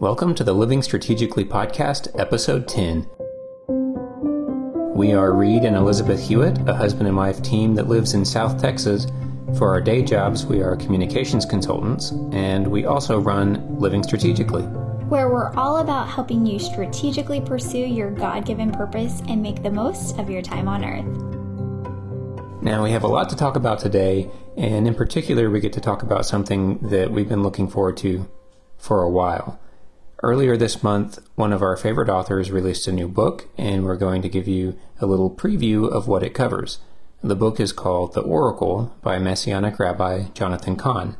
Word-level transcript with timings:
Welcome 0.00 0.34
to 0.34 0.44
the 0.44 0.52
Living 0.52 0.82
Strategically 0.82 1.44
podcast, 1.44 2.08
episode 2.18 2.66
10. 2.66 3.08
We 4.92 5.12
are 5.12 5.32
Reed 5.32 5.62
and 5.62 5.76
Elizabeth 5.76 6.20
Hewitt, 6.20 6.58
a 6.66 6.74
husband 6.74 7.06
and 7.06 7.16
wife 7.16 7.40
team 7.42 7.76
that 7.76 7.86
lives 7.86 8.12
in 8.12 8.24
South 8.24 8.60
Texas. 8.60 9.06
For 9.56 9.70
our 9.70 9.80
day 9.80 10.02
jobs, 10.02 10.46
we 10.46 10.62
are 10.62 10.74
communications 10.74 11.46
consultants, 11.46 12.10
and 12.32 12.66
we 12.66 12.86
also 12.86 13.20
run 13.20 13.78
Living 13.78 14.02
Strategically, 14.02 14.64
where 14.64 15.28
we're 15.28 15.54
all 15.54 15.76
about 15.76 16.08
helping 16.08 16.44
you 16.44 16.58
strategically 16.58 17.40
pursue 17.40 17.78
your 17.78 18.10
God 18.10 18.44
given 18.44 18.72
purpose 18.72 19.22
and 19.28 19.40
make 19.40 19.62
the 19.62 19.70
most 19.70 20.18
of 20.18 20.28
your 20.28 20.42
time 20.42 20.66
on 20.66 20.84
earth. 20.84 22.62
Now, 22.62 22.82
we 22.82 22.90
have 22.90 23.04
a 23.04 23.08
lot 23.08 23.28
to 23.28 23.36
talk 23.36 23.54
about 23.54 23.78
today, 23.78 24.28
and 24.56 24.88
in 24.88 24.94
particular, 24.96 25.50
we 25.50 25.60
get 25.60 25.72
to 25.74 25.80
talk 25.80 26.02
about 26.02 26.26
something 26.26 26.78
that 26.78 27.12
we've 27.12 27.28
been 27.28 27.44
looking 27.44 27.68
forward 27.68 27.96
to 27.98 28.28
for 28.76 29.00
a 29.00 29.08
while. 29.08 29.60
Earlier 30.24 30.56
this 30.56 30.82
month, 30.82 31.18
one 31.34 31.52
of 31.52 31.60
our 31.60 31.76
favorite 31.76 32.08
authors 32.08 32.50
released 32.50 32.88
a 32.88 32.92
new 32.92 33.08
book, 33.08 33.46
and 33.58 33.84
we're 33.84 33.98
going 33.98 34.22
to 34.22 34.28
give 34.30 34.48
you 34.48 34.74
a 34.98 35.04
little 35.04 35.28
preview 35.28 35.86
of 35.86 36.08
what 36.08 36.22
it 36.22 36.32
covers. 36.32 36.78
The 37.22 37.36
book 37.36 37.60
is 37.60 37.72
called 37.72 38.14
The 38.14 38.22
Oracle 38.22 38.96
by 39.02 39.18
Messianic 39.18 39.78
Rabbi 39.78 40.28
Jonathan 40.32 40.76
Cahn. 40.76 41.18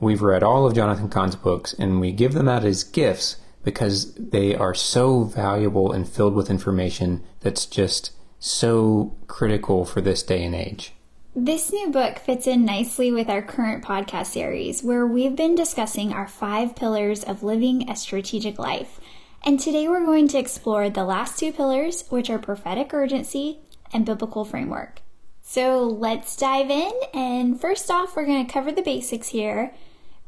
We've 0.00 0.22
read 0.22 0.42
all 0.42 0.66
of 0.66 0.74
Jonathan 0.74 1.10
Cahn's 1.10 1.36
books, 1.36 1.74
and 1.74 2.00
we 2.00 2.12
give 2.12 2.32
them 2.32 2.48
out 2.48 2.64
as 2.64 2.82
gifts 2.82 3.36
because 3.62 4.14
they 4.14 4.54
are 4.54 4.72
so 4.72 5.24
valuable 5.24 5.92
and 5.92 6.08
filled 6.08 6.32
with 6.32 6.48
information 6.48 7.22
that's 7.40 7.66
just 7.66 8.12
so 8.38 9.14
critical 9.26 9.84
for 9.84 10.00
this 10.00 10.22
day 10.22 10.42
and 10.42 10.54
age. 10.54 10.94
This 11.36 11.72
new 11.72 11.90
book 11.90 12.20
fits 12.20 12.46
in 12.46 12.64
nicely 12.64 13.10
with 13.10 13.28
our 13.28 13.42
current 13.42 13.82
podcast 13.82 14.26
series, 14.26 14.84
where 14.84 15.04
we've 15.04 15.34
been 15.34 15.56
discussing 15.56 16.12
our 16.12 16.28
five 16.28 16.76
pillars 16.76 17.24
of 17.24 17.42
living 17.42 17.90
a 17.90 17.96
strategic 17.96 18.56
life. 18.56 19.00
And 19.42 19.58
today 19.58 19.88
we're 19.88 20.04
going 20.04 20.28
to 20.28 20.38
explore 20.38 20.88
the 20.88 21.02
last 21.02 21.36
two 21.36 21.50
pillars, 21.50 22.04
which 22.08 22.30
are 22.30 22.38
prophetic 22.38 22.94
urgency 22.94 23.58
and 23.92 24.06
biblical 24.06 24.44
framework. 24.44 25.02
So 25.42 25.82
let's 25.84 26.36
dive 26.36 26.70
in. 26.70 26.92
And 27.12 27.60
first 27.60 27.90
off, 27.90 28.14
we're 28.14 28.26
going 28.26 28.46
to 28.46 28.52
cover 28.52 28.70
the 28.70 28.80
basics 28.80 29.30
here. 29.30 29.74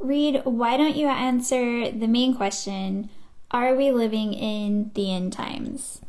Reed, 0.00 0.40
why 0.42 0.76
don't 0.76 0.96
you 0.96 1.06
answer 1.06 1.88
the 1.88 2.08
main 2.08 2.34
question 2.34 3.10
Are 3.52 3.76
we 3.76 3.92
living 3.92 4.32
in 4.32 4.90
the 4.94 5.14
end 5.14 5.32
times? 5.32 6.00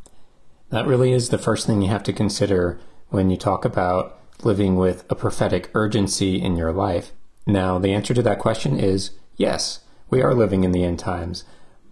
That 0.71 0.87
really 0.87 1.11
is 1.11 1.29
the 1.29 1.37
first 1.37 1.67
thing 1.67 1.83
you 1.83 1.89
have 1.89 2.03
to 2.03 2.13
consider 2.13 2.79
when 3.09 3.29
you 3.29 3.37
talk 3.37 3.63
about 3.63 4.16
living 4.43 4.75
with 4.75 5.03
a 5.09 5.15
prophetic 5.15 5.69
urgency 5.73 6.41
in 6.41 6.55
your 6.57 6.71
life? 6.71 7.11
Now, 7.45 7.79
the 7.79 7.93
answer 7.93 8.13
to 8.13 8.21
that 8.23 8.39
question 8.39 8.79
is 8.79 9.11
yes, 9.35 9.81
we 10.09 10.21
are 10.21 10.33
living 10.33 10.63
in 10.63 10.71
the 10.71 10.83
end 10.83 10.99
times. 10.99 11.43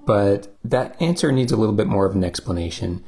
But 0.05 0.55
that 0.63 0.99
answer 1.01 1.31
needs 1.31 1.51
a 1.51 1.57
little 1.57 1.73
bit 1.73 1.87
more 1.87 2.05
of 2.05 2.15
an 2.15 2.23
explanation. 2.23 3.03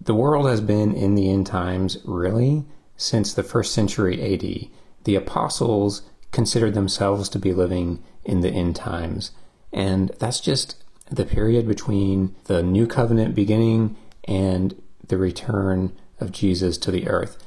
The 0.00 0.14
world 0.14 0.48
has 0.48 0.60
been 0.60 0.94
in 0.94 1.14
the 1.14 1.30
end 1.30 1.46
times 1.46 1.98
really 2.04 2.64
since 2.96 3.32
the 3.32 3.42
first 3.42 3.72
century 3.72 4.34
AD. 4.34 4.70
The 5.04 5.14
apostles 5.16 6.02
considered 6.30 6.74
themselves 6.74 7.28
to 7.30 7.38
be 7.38 7.52
living 7.52 8.02
in 8.24 8.40
the 8.40 8.50
end 8.50 8.76
times. 8.76 9.32
And 9.72 10.10
that's 10.18 10.40
just 10.40 10.82
the 11.10 11.24
period 11.24 11.66
between 11.66 12.34
the 12.44 12.62
new 12.62 12.86
covenant 12.86 13.34
beginning 13.34 13.96
and 14.24 14.80
the 15.06 15.16
return 15.16 15.92
of 16.20 16.32
Jesus 16.32 16.76
to 16.78 16.90
the 16.90 17.08
earth. 17.08 17.38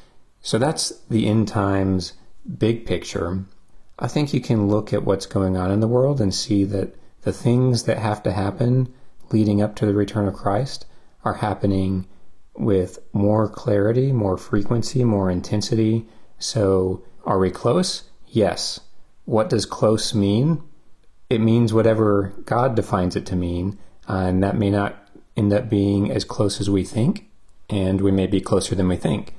So 0.42 0.58
that's 0.58 0.90
the 1.10 1.28
end 1.28 1.48
times 1.48 2.14
big 2.58 2.86
picture. 2.86 3.46
I 4.00 4.08
think 4.08 4.34
you 4.34 4.42
can 4.42 4.68
look 4.68 4.94
at 4.94 5.04
what's 5.04 5.26
going 5.26 5.56
on 5.56 5.72
in 5.72 5.80
the 5.80 5.88
world 5.88 6.20
and 6.20 6.34
see 6.34 6.64
that 6.66 6.96
the 7.22 7.32
things 7.32 7.84
that 7.84 8.00
have 8.00 8.24
to 8.24 8.32
happen 8.32 8.92
leading 9.32 9.62
up 9.62 9.76
to 9.76 9.86
the 9.86 9.94
return 9.94 10.28
of 10.28 10.34
Christ 10.34 10.86
are 11.24 11.36
happening 11.36 12.08
with 12.56 13.00
more 13.14 13.48
clarity, 13.48 14.12
more 14.12 14.38
frequency, 14.38 15.04
more 15.04 15.30
intensity. 15.30 16.08
So, 16.40 17.04
are 17.26 17.38
we 17.38 17.52
close? 17.52 18.04
Yes. 18.28 18.80
What 19.26 19.50
does 19.50 19.66
close 19.66 20.14
mean? 20.16 20.64
It 21.30 21.40
means 21.40 21.74
whatever 21.74 22.34
God 22.46 22.76
defines 22.76 23.16
it 23.16 23.26
to 23.28 23.36
mean, 23.36 23.78
uh, 24.10 24.26
and 24.26 24.44
that 24.44 24.58
may 24.58 24.70
not 24.70 25.08
end 25.38 25.54
up 25.54 25.70
being 25.70 26.12
as 26.12 26.26
close 26.26 26.60
as 26.60 26.70
we 26.70 26.84
think, 26.84 27.30
and 27.70 28.02
we 28.02 28.12
may 28.12 28.28
be 28.28 28.42
closer 28.42 28.76
than 28.76 28.88
we 28.88 28.98
think. 28.98 29.34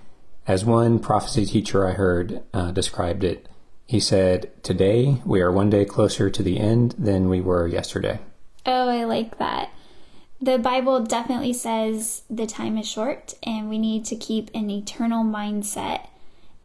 As 0.47 0.65
one 0.65 0.99
prophecy 0.99 1.47
teacher 1.47 1.87
I 1.87 1.93
heard 1.93 2.43
uh, 2.53 2.73
described 2.73 3.23
it, 3.23 3.49
he 3.87 4.01
said, 4.01 4.51
Today 4.65 5.23
we 5.25 5.41
are 5.41 5.53
one 5.53 5.71
day 5.71 5.85
closer 5.85 6.31
to 6.31 6.43
the 6.43 6.59
end 6.59 6.97
than 6.99 7.29
we 7.29 7.41
were 7.41 7.69
yesterday. 7.69 8.19
Oh, 8.67 8.89
I 8.89 9.05
like 9.05 9.39
that. 9.39 9.71
The 10.41 10.59
Bible 10.59 11.05
definitely 11.05 11.53
says 11.53 12.23
the 12.29 12.49
time 12.49 12.77
is 12.77 12.89
short 12.89 13.35
and 13.45 13.69
we 13.69 13.79
need 13.79 14.05
to 14.07 14.17
keep 14.17 14.51
an 14.53 14.69
eternal 14.69 15.25
mindset. 15.25 16.09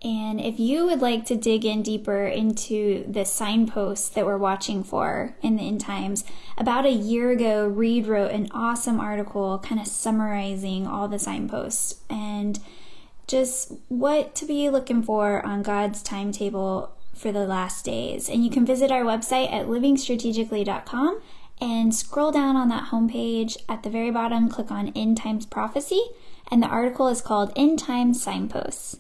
And 0.02 0.42
if 0.42 0.60
you 0.60 0.86
would 0.86 1.02
like 1.02 1.26
to 1.26 1.36
dig 1.36 1.64
in 1.64 1.84
deeper 1.84 2.26
into 2.26 3.06
the 3.08 3.26
signposts 3.26 4.10
that 4.10 4.26
we're 4.26 4.38
watching 4.38 4.84
for 4.84 5.36
in 5.44 5.56
the 5.56 5.68
end 5.68 5.82
times, 5.82 6.24
about 6.58 6.88
a 6.88 6.92
year 6.92 7.30
ago, 7.30 7.68
Reed 7.68 8.08
wrote 8.08 8.32
an 8.32 8.48
awesome 8.52 9.00
article 9.00 9.60
kind 9.60 9.80
of 9.80 9.86
summarizing 9.86 10.88
all 10.88 11.08
the 11.08 11.20
signposts. 11.20 12.02
And 12.10 12.60
just 13.28 13.74
what 13.90 14.34
to 14.36 14.46
be 14.46 14.70
looking 14.70 15.04
for 15.04 15.46
on 15.46 15.62
God's 15.62 16.02
timetable 16.02 16.96
for 17.14 17.32
the 17.32 17.46
last 17.46 17.84
days. 17.86 18.30
And 18.30 18.44
you 18.44 18.50
can 18.50 18.66
visit 18.66 18.92
our 18.92 19.04
website 19.04 19.52
at 19.52 19.68
livingstrategically.com 19.68 21.22
and 21.60 21.94
scroll 21.94 22.32
down 22.32 22.56
on 22.56 22.70
that 22.70 22.90
homepage 22.92 23.58
at 23.68 23.84
the 23.84 23.90
very 23.90 24.12
bottom, 24.12 24.48
click 24.48 24.72
on 24.72 24.90
End 24.90 25.18
Times 25.18 25.46
Prophecy, 25.46 26.02
and 26.50 26.62
the 26.62 26.68
article 26.68 27.08
is 27.08 27.22
called 27.22 27.52
End 27.56 27.80
Times 27.80 28.22
Signposts. 28.22 29.00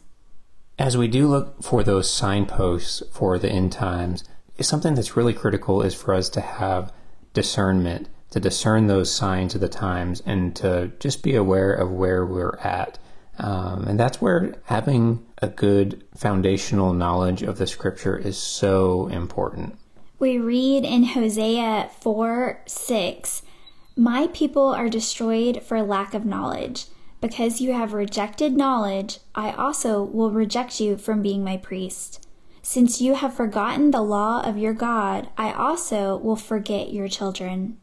As 0.80 0.98
we 0.98 1.08
do 1.08 1.28
look 1.28 1.64
for 1.64 1.84
those 1.84 2.10
signposts 2.10 3.04
for 3.12 3.40
the 3.40 3.50
end 3.50 3.72
times, 3.72 4.24
something 4.60 4.96
that's 4.96 5.16
really 5.16 5.34
critical 5.34 5.82
is 5.82 5.94
for 5.96 6.14
us 6.14 6.30
to 6.30 6.42
have 6.42 6.92
discernment, 7.34 8.10
to 8.32 8.40
discern 8.40 8.88
those 8.88 9.12
signs 9.12 9.56
of 9.56 9.62
the 9.62 9.70
times, 9.70 10.22
and 10.26 10.56
to 10.56 10.92
just 11.00 11.24
be 11.24 11.36
aware 11.36 11.72
of 11.72 11.92
where 11.92 12.26
we're 12.26 12.58
at. 12.64 13.00
Um, 13.40 13.88
and 13.88 14.00
that's 14.00 14.22
where 14.22 14.56
having 14.66 15.26
a 15.42 15.48
good 15.48 16.04
foundational 16.16 16.94
knowledge 16.94 17.44
of 17.44 17.58
the 17.58 17.68
scripture 17.68 18.18
is 18.18 18.38
so 18.38 19.08
important. 19.08 19.78
We 20.20 20.40
read 20.40 20.84
in 20.84 21.04
Hosea 21.04 21.92
4 22.00 22.62
6, 22.66 23.42
My 23.96 24.28
people 24.34 24.70
are 24.70 24.90
destroyed 24.90 25.62
for 25.62 25.82
lack 25.84 26.14
of 26.14 26.26
knowledge. 26.26 26.86
Because 27.20 27.62
you 27.62 27.74
have 27.74 27.94
rejected 27.94 28.56
knowledge, 28.56 29.20
I 29.34 29.52
also 29.52 30.04
will 30.04 30.30
reject 30.30 30.80
you 30.80 30.98
from 30.98 31.24
being 31.24 31.44
my 31.44 31.58
priest. 31.58 32.28
Since 32.62 33.02
you 33.02 33.16
have 33.16 33.34
forgotten 33.34 33.92
the 33.92 34.02
law 34.02 34.42
of 34.42 34.58
your 34.58 34.74
God, 34.74 35.30
I 35.38 35.52
also 35.52 36.18
will 36.18 36.36
forget 36.36 36.94
your 36.94 37.08
children. 37.08 37.78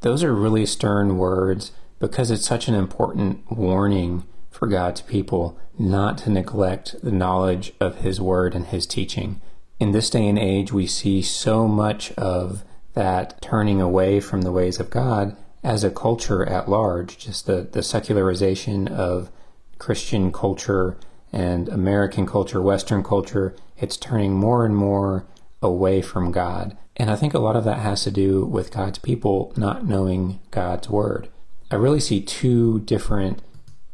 Those 0.00 0.22
are 0.22 0.34
really 0.34 0.66
stern 0.66 1.16
words 1.16 1.72
because 1.98 2.30
it's 2.30 2.46
such 2.46 2.68
an 2.68 2.74
important 2.74 3.50
warning 3.50 4.24
for 4.58 4.66
God's 4.66 5.02
people 5.02 5.56
not 5.78 6.18
to 6.18 6.30
neglect 6.30 6.96
the 7.00 7.12
knowledge 7.12 7.72
of 7.78 7.98
His 7.98 8.20
Word 8.20 8.56
and 8.56 8.66
His 8.66 8.86
teaching. 8.86 9.40
In 9.78 9.92
this 9.92 10.10
day 10.10 10.26
and 10.26 10.36
age, 10.36 10.72
we 10.72 10.88
see 10.88 11.22
so 11.22 11.68
much 11.68 12.10
of 12.12 12.64
that 12.94 13.40
turning 13.40 13.80
away 13.80 14.18
from 14.18 14.42
the 14.42 14.50
ways 14.50 14.80
of 14.80 14.90
God 14.90 15.36
as 15.62 15.84
a 15.84 15.92
culture 15.92 16.44
at 16.44 16.68
large, 16.68 17.18
just 17.18 17.46
the, 17.46 17.68
the 17.70 17.84
secularization 17.84 18.88
of 18.88 19.30
Christian 19.78 20.32
culture 20.32 20.96
and 21.32 21.68
American 21.68 22.26
culture, 22.26 22.60
Western 22.60 23.04
culture, 23.04 23.54
it's 23.76 23.96
turning 23.96 24.32
more 24.32 24.66
and 24.66 24.74
more 24.74 25.24
away 25.62 26.02
from 26.02 26.32
God. 26.32 26.76
And 26.96 27.12
I 27.12 27.14
think 27.14 27.32
a 27.32 27.38
lot 27.38 27.54
of 27.54 27.62
that 27.62 27.78
has 27.78 28.02
to 28.02 28.10
do 28.10 28.44
with 28.44 28.72
God's 28.72 28.98
people 28.98 29.52
not 29.56 29.86
knowing 29.86 30.40
God's 30.50 30.90
Word. 30.90 31.28
I 31.70 31.76
really 31.76 32.00
see 32.00 32.20
two 32.20 32.80
different 32.80 33.40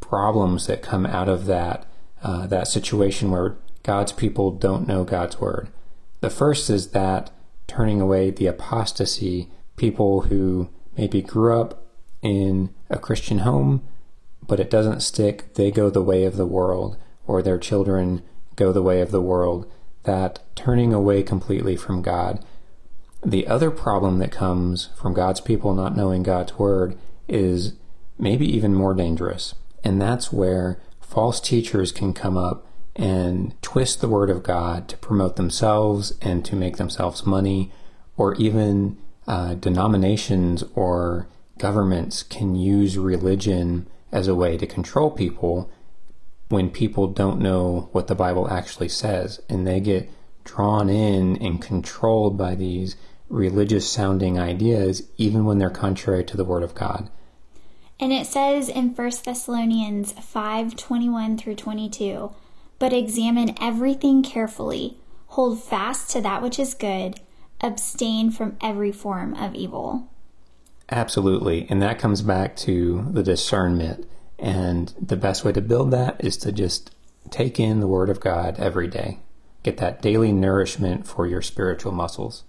problems 0.09 0.67
that 0.67 0.83
come 0.83 1.07
out 1.07 1.29
of 1.29 1.47
that 1.47 1.87
uh, 2.23 2.47
that 2.47 2.69
situation 2.69 3.31
where 3.31 3.57
God's 3.83 4.13
people 4.13 4.51
don't 4.51 4.87
know 4.87 5.05
God's 5.05 5.41
word. 5.41 5.69
The 6.21 6.31
first 6.31 6.71
is 6.71 6.91
that 6.91 7.31
turning 7.67 8.01
away 8.01 8.31
the 8.31 8.47
apostasy, 8.47 9.49
people 9.77 10.23
who 10.23 10.69
maybe 10.97 11.21
grew 11.21 11.61
up 11.61 11.87
in 12.23 12.75
a 12.89 12.99
Christian 12.99 13.39
home, 13.39 13.83
but 14.47 14.61
it 14.61 14.71
doesn't 14.71 15.01
stick, 15.01 15.55
they 15.55 15.71
go 15.71 15.91
the 15.91 16.03
way 16.03 16.25
of 16.25 16.37
the 16.37 16.47
world, 16.47 16.97
or 17.27 17.43
their 17.43 17.59
children 17.59 18.23
go 18.57 18.73
the 18.73 18.83
way 18.83 19.01
of 19.01 19.11
the 19.11 19.23
world, 19.23 19.71
that 20.05 20.41
turning 20.55 20.95
away 20.95 21.23
completely 21.23 21.77
from 21.77 22.03
God. 22.03 22.45
The 23.25 23.47
other 23.47 23.71
problem 23.71 24.19
that 24.19 24.33
comes 24.33 24.91
from 24.97 25.15
God's 25.15 25.41
people 25.41 25.75
not 25.75 25.97
knowing 25.97 26.23
God's 26.23 26.59
word 26.59 26.97
is 27.29 27.75
maybe 28.19 28.47
even 28.47 28.75
more 28.75 28.95
dangerous. 28.95 29.55
And 29.85 30.01
that's 30.01 30.33
where 30.33 30.81
false 31.01 31.41
teachers 31.41 31.93
can 31.93 32.13
come 32.13 32.37
up 32.37 32.67
and 32.97 33.61
twist 33.63 34.01
the 34.01 34.09
word 34.09 34.31
of 34.31 34.43
God 34.43 34.89
to 34.89 34.97
promote 34.97 35.37
themselves 35.37 36.15
and 36.23 36.45
to 36.45 36.57
make 36.57 36.77
themselves 36.77 37.27
money, 37.27 37.73
or 38.17 38.35
even 38.37 38.97
uh, 39.27 39.55
denominations 39.55 40.65
or 40.75 41.29
governments 41.59 42.23
can 42.23 42.55
use 42.55 42.99
religion 42.99 43.87
as 44.13 44.29
a 44.29 44.35
way 44.35 44.57
to 44.57 44.67
control 44.67 45.11
people 45.11 45.71
when 46.49 46.71
people 46.71 47.07
don't 47.09 47.41
know 47.41 47.89
what 47.93 48.07
the 48.07 48.15
Bible 48.15 48.49
actually 48.51 48.89
says 48.89 49.41
and 49.49 49.67
they 49.67 49.81
get 49.81 50.09
drawn 50.45 50.89
in 50.89 51.37
and 51.39 51.63
controlled 51.63 52.37
by 52.37 52.55
these 52.55 52.97
religious 53.29 53.91
sounding 53.91 54.39
ideas 54.39 55.09
even 55.17 55.45
when 55.45 55.59
they're 55.59 55.71
contrary 55.71 56.23
to 56.23 56.37
the 56.37 56.45
word 56.45 56.63
of 56.63 56.75
God. 56.75 57.11
And 58.01 58.13
it 58.13 58.27
says 58.27 58.69
in 58.69 58.95
1 58.95 59.25
Thessalonians 59.25 60.13
5:21 60.13 61.39
through 61.39 61.55
22, 61.55 62.31
"But 62.79 62.93
examine 62.93 63.55
everything 63.61 64.23
carefully, 64.23 64.99
hold 65.29 65.63
fast 65.63 66.11
to 66.11 66.21
that 66.21 66.43
which 66.43 66.59
is 66.59 66.75
good, 66.75 67.21
abstain 67.61 68.31
from 68.31 68.57
every 68.61 68.93
form 68.93 69.35
of 69.35 69.55
evil." 69.55 70.09
Absolutely. 70.91 71.67
And 71.71 71.81
that 71.81 71.99
comes 71.99 72.21
back 72.21 72.57
to 72.57 73.07
the 73.11 73.23
discernment. 73.23 74.07
And 74.39 74.93
the 75.01 75.17
best 75.17 75.45
way 75.45 75.53
to 75.53 75.61
build 75.61 75.91
that 75.93 76.23
is 76.23 76.37
to 76.39 76.53
just 76.53 76.91
take 77.31 77.59
in 77.59 77.81
the 77.81 77.87
Word 77.87 78.11
of 78.11 78.21
God 78.21 78.57
every 78.59 78.89
day. 78.89 79.21
Get 79.63 79.79
that 79.79 80.03
daily 80.03 80.33
nourishment 80.33 81.07
for 81.07 81.27
your 81.27 81.41
spiritual 81.41 81.93
muscles. 81.93 82.45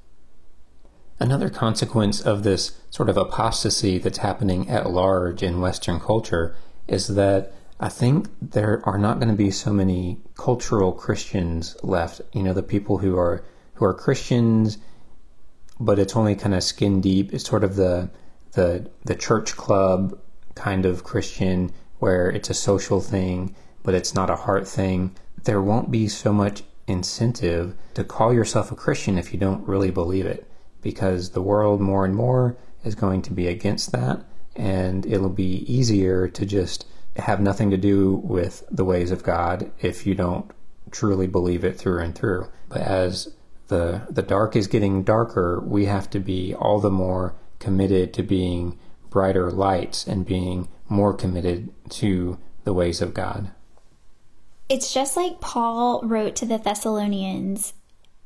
Another 1.17 1.50
consequence 1.50 2.19
of 2.19 2.44
this 2.44 2.77
sort 2.89 3.07
of 3.07 3.15
apostasy 3.15 3.97
that's 3.97 4.17
happening 4.17 4.69
at 4.69 4.89
large 4.89 5.41
in 5.41 5.62
Western 5.62 5.97
culture 5.97 6.57
is 6.89 7.07
that 7.07 7.53
I 7.79 7.88
think 7.88 8.27
there 8.41 8.81
are 8.85 8.97
not 8.97 9.19
going 9.19 9.29
to 9.29 9.35
be 9.35 9.50
so 9.50 9.71
many 9.71 10.19
cultural 10.35 10.91
Christians 10.91 11.77
left. 11.83 12.19
You 12.33 12.44
know, 12.44 12.53
the 12.53 12.63
people 12.63 12.97
who 12.97 13.17
are 13.17 13.45
who 13.75 13.85
are 13.85 13.94
Christians, 13.94 14.77
but 15.79 16.00
it's 16.00 16.17
only 16.17 16.35
kind 16.35 16.53
of 16.53 16.63
skin 16.63 17.00
deep. 17.00 17.33
It's 17.33 17.47
sort 17.47 17.63
of 17.63 17.77
the 17.77 18.09
the 18.51 18.89
the 19.06 19.15
church 19.15 19.56
club 19.56 20.19
kind 20.56 20.85
of 20.85 21.06
Christian 21.06 21.71
where 22.00 22.29
it's 22.29 22.50
a 22.50 22.53
social 22.53 23.00
thing, 23.00 23.56
but 23.83 23.94
it's 23.94 24.13
not 24.13 24.29
a 24.29 24.35
heart 24.35 24.68
thing. 24.68 25.15
There 25.45 25.61
won't 25.61 25.91
be 25.91 26.09
so 26.09 26.33
much 26.33 26.63
incentive 26.88 27.73
to 27.94 28.03
call 28.03 28.33
yourself 28.33 28.69
a 28.69 28.75
Christian 28.75 29.18
if 29.18 29.31
you 29.31 29.39
don't 29.39 29.65
really 29.65 29.91
believe 29.91 30.25
it 30.25 30.45
because 30.85 31.31
the 31.31 31.41
world 31.41 31.81
more 31.81 32.05
and 32.05 32.15
more 32.15 32.55
is 32.83 32.93
going 32.93 33.19
to 33.23 33.33
be 33.33 33.47
against 33.47 33.91
that, 33.91 34.23
and 34.55 35.03
it'll 35.07 35.29
be 35.29 35.65
easier 35.65 36.27
to 36.27 36.45
just 36.45 36.85
have 37.15 37.41
nothing 37.41 37.71
to 37.71 37.77
do 37.77 38.17
with 38.17 38.63
the 38.69 38.85
ways 38.85 39.09
of 39.09 39.23
God 39.23 39.71
if 39.81 40.05
you 40.05 40.13
don't 40.13 40.51
truly 40.91 41.25
believe 41.25 41.65
it 41.65 41.75
through 41.75 42.01
and 42.01 42.13
through. 42.13 42.47
But 42.69 42.81
as 42.81 43.33
the 43.67 44.03
the 44.11 44.21
dark 44.21 44.55
is 44.55 44.67
getting 44.67 45.01
darker, 45.01 45.59
we 45.65 45.85
have 45.85 46.07
to 46.11 46.19
be 46.19 46.53
all 46.53 46.79
the 46.79 46.91
more 46.91 47.33
committed 47.57 48.13
to 48.13 48.21
being 48.21 48.77
brighter 49.09 49.49
lights 49.49 50.05
and 50.05 50.23
being 50.23 50.67
more 50.87 51.15
committed 51.15 51.73
to 51.89 52.37
the 52.63 52.73
ways 52.73 53.01
of 53.01 53.15
God. 53.15 53.49
It's 54.69 54.93
just 54.93 55.17
like 55.17 55.41
Paul 55.41 56.01
wrote 56.03 56.35
to 56.35 56.45
the 56.45 56.59
Thessalonians 56.59 57.73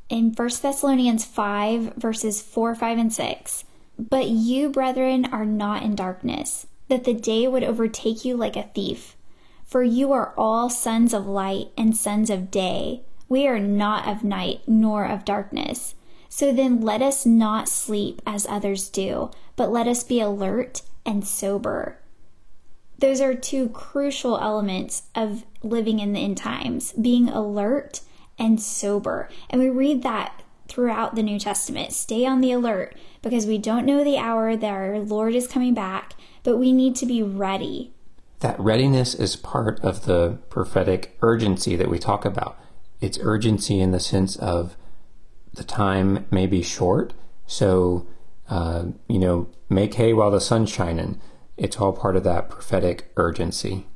in 0.09 0.33
1 0.33 0.50
Thessalonians 0.61 1.23
5, 1.23 1.94
verses 1.95 2.41
4, 2.41 2.75
5, 2.75 2.97
and 2.97 3.13
6. 3.13 3.63
But 3.97 4.29
you, 4.29 4.69
brethren, 4.69 5.25
are 5.31 5.45
not 5.45 5.83
in 5.83 5.95
darkness, 5.95 6.67
that 6.88 7.03
the 7.03 7.13
day 7.13 7.47
would 7.47 7.63
overtake 7.63 8.25
you 8.25 8.35
like 8.35 8.56
a 8.56 8.69
thief. 8.73 9.15
For 9.65 9.83
you 9.83 10.11
are 10.11 10.33
all 10.35 10.69
sons 10.69 11.13
of 11.13 11.27
light 11.27 11.67
and 11.77 11.95
sons 11.95 12.29
of 12.29 12.50
day. 12.50 13.03
We 13.27 13.47
are 13.47 13.59
not 13.59 14.07
of 14.07 14.23
night 14.23 14.61
nor 14.65 15.06
of 15.06 15.25
darkness. 15.25 15.94
So 16.27 16.51
then 16.51 16.81
let 16.81 17.01
us 17.01 17.25
not 17.25 17.69
sleep 17.69 18.21
as 18.25 18.47
others 18.47 18.89
do, 18.89 19.29
but 19.56 19.71
let 19.71 19.88
us 19.88 20.03
be 20.03 20.19
alert 20.19 20.81
and 21.06 21.25
sober. 21.25 22.00
Those 22.97 23.21
are 23.21 23.33
two 23.33 23.69
crucial 23.69 24.38
elements 24.38 25.03
of 25.13 25.45
living 25.63 26.00
in 26.00 26.13
the 26.13 26.19
end 26.19 26.38
times 26.38 26.94
being 26.94 27.29
alert 27.29 28.01
and 28.39 28.62
sober. 28.62 29.30
And 29.50 29.62
we 29.62 29.69
read 29.69 30.03
that 30.03 30.41
throughout 30.68 31.15
the 31.15 31.24
New 31.24 31.39
Testament. 31.39 31.94
Stay 31.94 32.25
on 32.25 32.41
the 32.41 32.51
alert 32.51 32.95
because 33.21 33.45
we 33.45 33.57
don't 33.57 33.86
know 33.86 34.03
the 34.03 34.18
hour 34.18 34.56
that 34.56 34.71
our 34.71 35.00
Lord 35.00 35.36
is 35.36 35.47
coming 35.47 35.74
back, 35.74 36.13
but 36.44 36.57
we 36.57 36.71
need 36.71 36.95
to 36.97 37.06
be 37.06 37.21
ready. 37.21 37.94
That 38.39 38.59
readiness 38.59 39.13
is 39.13 39.36
part 39.36 39.80
of 39.81 40.06
the 40.06 40.38
prophetic 40.50 41.18
urgency 41.21 41.75
that 41.75 41.89
we 41.89 42.00
talk 42.00 42.24
about. 42.24 42.57
It's 43.01 43.19
urgency 43.21 43.80
in 43.80 43.91
the 43.91 44.00
sense 44.00 44.36
of 44.38 44.77
the 45.53 45.63
time 45.63 46.25
may 46.31 46.45
be 46.45 46.62
short, 46.62 47.13
so 47.45 48.07
uh, 48.50 48.85
you 49.07 49.19
know, 49.19 49.47
make 49.69 49.94
hay 49.94 50.13
while 50.13 50.31
the 50.31 50.42
sun's 50.42 50.69
shining. 50.69 51.19
It's 51.57 51.77
all 51.77 51.94
part 51.94 52.15
of 52.15 52.24
that 52.24 52.50
prophetic 52.50 53.12
urgency. 53.15 53.88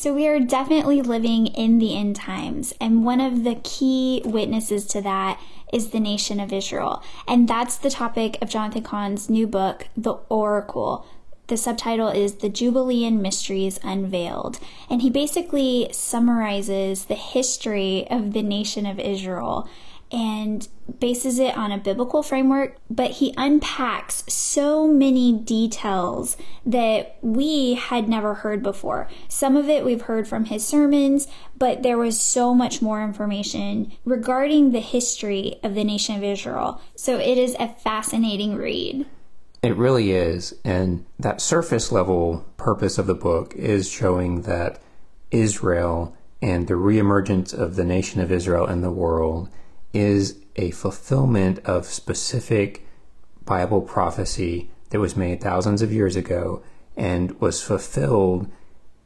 So, 0.00 0.14
we 0.14 0.26
are 0.28 0.40
definitely 0.40 1.02
living 1.02 1.48
in 1.48 1.78
the 1.78 1.94
end 1.94 2.16
times, 2.16 2.72
and 2.80 3.04
one 3.04 3.20
of 3.20 3.44
the 3.44 3.56
key 3.56 4.22
witnesses 4.24 4.86
to 4.86 5.02
that 5.02 5.38
is 5.74 5.90
the 5.90 6.00
nation 6.00 6.40
of 6.40 6.54
Israel. 6.54 7.02
And 7.28 7.46
that's 7.46 7.76
the 7.76 7.90
topic 7.90 8.38
of 8.40 8.48
Jonathan 8.48 8.82
Cahn's 8.82 9.28
new 9.28 9.46
book, 9.46 9.88
The 9.98 10.14
Oracle. 10.30 11.04
The 11.48 11.58
subtitle 11.58 12.08
is 12.08 12.36
The 12.36 12.48
Jubilean 12.48 13.20
Mysteries 13.20 13.78
Unveiled. 13.82 14.58
And 14.88 15.02
he 15.02 15.10
basically 15.10 15.90
summarizes 15.92 17.04
the 17.04 17.14
history 17.14 18.08
of 18.08 18.32
the 18.32 18.42
nation 18.42 18.86
of 18.86 18.98
Israel 18.98 19.68
and 20.12 20.66
bases 20.98 21.38
it 21.38 21.56
on 21.56 21.70
a 21.70 21.78
biblical 21.78 22.22
framework, 22.22 22.76
but 22.88 23.12
he 23.12 23.32
unpacks 23.36 24.24
so 24.32 24.86
many 24.86 25.32
details 25.32 26.36
that 26.66 27.16
we 27.22 27.74
had 27.74 28.08
never 28.08 28.34
heard 28.34 28.62
before. 28.62 29.08
Some 29.28 29.56
of 29.56 29.68
it 29.68 29.84
we've 29.84 30.02
heard 30.02 30.26
from 30.26 30.46
his 30.46 30.66
sermons, 30.66 31.28
but 31.56 31.82
there 31.82 31.98
was 31.98 32.20
so 32.20 32.54
much 32.54 32.82
more 32.82 33.02
information 33.02 33.92
regarding 34.04 34.72
the 34.72 34.80
history 34.80 35.60
of 35.62 35.74
the 35.74 35.84
nation 35.84 36.16
of 36.16 36.24
Israel. 36.24 36.80
So 36.96 37.18
it 37.18 37.38
is 37.38 37.54
a 37.58 37.68
fascinating 37.68 38.56
read. 38.56 39.06
It 39.62 39.76
really 39.76 40.12
is. 40.12 40.54
And 40.64 41.04
that 41.18 41.40
surface 41.40 41.92
level 41.92 42.44
purpose 42.56 42.98
of 42.98 43.06
the 43.06 43.14
book 43.14 43.54
is 43.54 43.90
showing 43.90 44.42
that 44.42 44.80
Israel 45.30 46.16
and 46.42 46.66
the 46.66 46.74
reemergence 46.74 47.52
of 47.52 47.76
the 47.76 47.84
nation 47.84 48.20
of 48.20 48.32
Israel 48.32 48.66
in 48.66 48.80
the 48.80 48.90
world 48.90 49.50
is 49.92 50.36
a 50.56 50.70
fulfillment 50.70 51.58
of 51.64 51.86
specific 51.86 52.86
Bible 53.44 53.80
prophecy 53.80 54.70
that 54.90 55.00
was 55.00 55.16
made 55.16 55.40
thousands 55.40 55.82
of 55.82 55.92
years 55.92 56.16
ago 56.16 56.62
and 56.96 57.40
was 57.40 57.62
fulfilled 57.62 58.50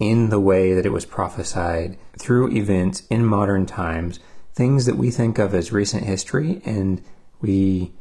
in 0.00 0.30
the 0.30 0.40
way 0.40 0.74
that 0.74 0.86
it 0.86 0.92
was 0.92 1.04
prophesied 1.04 1.96
through 2.18 2.50
events 2.50 3.06
in 3.08 3.24
modern 3.24 3.64
times, 3.64 4.18
things 4.52 4.86
that 4.86 4.96
we 4.96 5.10
think 5.10 5.38
of 5.38 5.54
as 5.54 5.72
recent 5.72 6.04
history, 6.04 6.60
and 6.64 7.02
we 7.40 7.92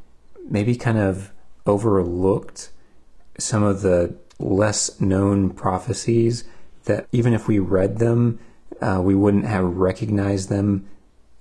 maybe 0.50 0.76
kind 0.76 0.98
of 0.98 1.32
overlooked 1.66 2.72
some 3.38 3.64
of 3.64 3.82
the 3.82 4.16
less 4.40 5.00
known 5.00 5.50
prophecies 5.50 6.44
that 6.86 7.08
even 7.12 7.34
if 7.34 7.48
we 7.48 7.60
read 7.60 8.00
them, 8.00 8.40
uh, 8.82 9.00
we 9.02 9.16
wouldn't 9.16 9.46
have 9.46 9.64
recognized 9.64 10.50
them 10.50 10.88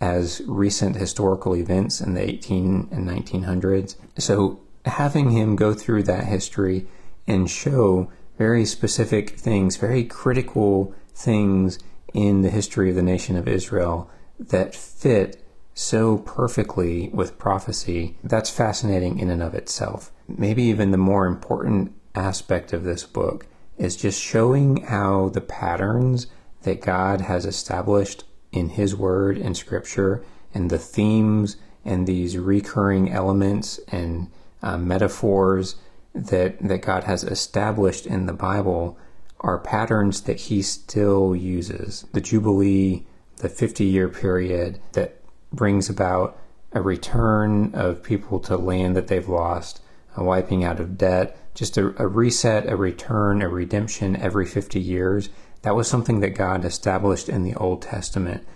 as 0.03 0.43
recent 0.47 0.97
historical 0.97 1.55
events 1.55 2.01
in 2.01 2.15
the 2.15 2.29
18 2.29 2.89
and 2.91 3.09
1900s. 3.09 3.95
So 4.19 4.61
having 4.85 5.31
him 5.31 5.55
go 5.55 5.75
through 5.75 6.03
that 6.03 6.25
history 6.25 6.89
and 7.29 7.49
show 7.49 8.11
very 8.37 8.65
specific 8.65 9.31
things, 9.39 9.77
very 9.77 10.03
critical 10.03 10.93
things 11.15 11.79
in 12.13 12.43
the 12.43 12.51
history 12.51 12.91
of 12.91 12.97
the 12.97 13.03
nation 13.03 13.37
of 13.37 13.47
Israel 13.47 14.11
that 14.41 14.75
fit 14.75 15.41
so 15.73 16.19
perfectly 16.19 17.09
with 17.11 17.39
prophecy, 17.39 18.19
that's 18.25 18.51
fascinating 18.51 19.21
in 19.21 19.31
and 19.31 19.43
of 19.43 19.55
itself. 19.55 20.11
Maybe 20.27 20.65
even 20.65 20.91
the 20.91 20.99
more 20.99 21.27
important 21.27 21.95
aspect 22.17 22.73
of 22.73 22.83
this 22.83 23.05
book 23.05 23.47
is 23.79 23.97
just 23.97 24.21
showing 24.21 24.79
how 24.79 25.29
the 25.29 25.41
patterns 25.41 26.27
that 26.63 26.81
God 26.81 27.21
has 27.21 27.47
established 27.47 28.25
in 28.53 28.71
His 28.71 28.95
Word 28.95 29.37
and 29.39 29.57
Scripture, 29.57 30.25
and 30.55 30.71
the 30.71 30.79
themes 30.79 31.57
and 31.85 32.07
these 32.07 32.37
recurring 32.39 33.11
elements 33.11 33.81
and 33.89 34.31
uh, 34.63 34.77
metaphors 34.77 35.77
that 36.15 36.61
that 36.61 36.83
God 36.83 37.05
has 37.05 37.25
established 37.25 38.07
in 38.07 38.27
the 38.27 38.33
Bible 38.33 38.99
are 39.41 39.59
patterns 39.59 40.23
that 40.23 40.41
He 40.41 40.63
still 40.63 41.35
uses. 41.35 42.07
The 42.13 42.21
Jubilee, 42.21 43.07
the 43.39 43.49
50 43.49 43.85
year 43.85 44.09
period 44.09 44.79
that 44.93 45.21
brings 45.53 45.89
about 45.89 46.39
a 46.73 46.81
return 46.81 47.75
of 47.75 48.03
people 48.03 48.39
to 48.41 48.57
land 48.57 48.97
that 48.97 49.09
they've 49.09 49.29
lost, 49.29 49.83
a 50.17 50.25
wiping 50.25 50.65
out 50.65 50.81
of 50.81 50.97
debt, 50.97 51.37
just 51.55 51.77
a, 51.77 51.95
a 52.03 52.07
reset, 52.07 52.67
a 52.69 52.77
return, 52.77 53.43
a 53.43 53.49
redemption 53.49 54.17
every 54.17 54.47
50 54.47 54.81
years. 54.81 55.29
That 55.63 55.77
was 55.77 55.89
something 55.89 56.21
that 56.21 56.31
God 56.31 56.65
established 56.65 57.29
in 57.29 57.43
the 57.43 57.55
Old 57.55 57.83
Testament. 57.83 58.47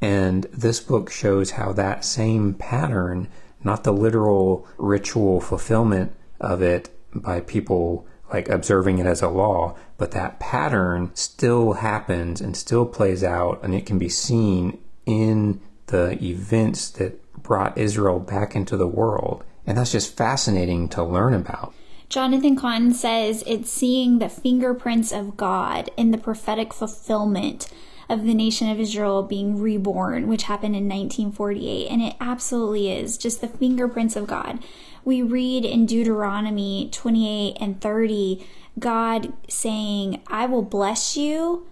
And 0.00 0.44
this 0.52 0.80
book 0.80 1.10
shows 1.10 1.52
how 1.52 1.72
that 1.72 2.04
same 2.04 2.54
pattern, 2.54 3.28
not 3.64 3.84
the 3.84 3.92
literal 3.92 4.66
ritual 4.76 5.40
fulfillment 5.40 6.14
of 6.40 6.62
it 6.62 6.90
by 7.14 7.40
people 7.40 8.06
like 8.32 8.48
observing 8.48 8.98
it 8.98 9.06
as 9.06 9.22
a 9.22 9.28
law, 9.28 9.76
but 9.96 10.10
that 10.10 10.40
pattern 10.40 11.10
still 11.14 11.74
happens 11.74 12.40
and 12.40 12.56
still 12.56 12.84
plays 12.84 13.22
out, 13.22 13.60
and 13.62 13.74
it 13.74 13.86
can 13.86 13.98
be 13.98 14.08
seen 14.08 14.78
in 15.06 15.60
the 15.86 16.22
events 16.22 16.90
that 16.90 17.22
brought 17.42 17.78
Israel 17.78 18.18
back 18.18 18.56
into 18.56 18.76
the 18.76 18.88
world. 18.88 19.44
And 19.64 19.78
that's 19.78 19.92
just 19.92 20.16
fascinating 20.16 20.88
to 20.90 21.04
learn 21.04 21.34
about. 21.34 21.72
Jonathan 22.08 22.56
Cahn 22.56 22.92
says 22.92 23.42
it's 23.46 23.70
seeing 23.70 24.18
the 24.18 24.28
fingerprints 24.28 25.12
of 25.12 25.36
God 25.36 25.90
in 25.96 26.12
the 26.12 26.18
prophetic 26.18 26.72
fulfillment 26.72 27.68
of 28.08 28.24
the 28.24 28.34
nation 28.34 28.70
of 28.70 28.78
Israel 28.78 29.24
being 29.24 29.60
reborn, 29.60 30.28
which 30.28 30.44
happened 30.44 30.76
in 30.76 30.84
1948. 30.84 31.88
And 31.88 32.02
it 32.02 32.16
absolutely 32.20 32.92
is 32.92 33.18
just 33.18 33.40
the 33.40 33.48
fingerprints 33.48 34.14
of 34.14 34.28
God. 34.28 34.60
We 35.04 35.22
read 35.22 35.64
in 35.64 35.86
Deuteronomy 35.86 36.88
28 36.92 37.56
and 37.60 37.80
30 37.80 38.46
God 38.78 39.32
saying, 39.48 40.22
I 40.28 40.46
will 40.46 40.62
bless 40.62 41.16
you 41.16 41.66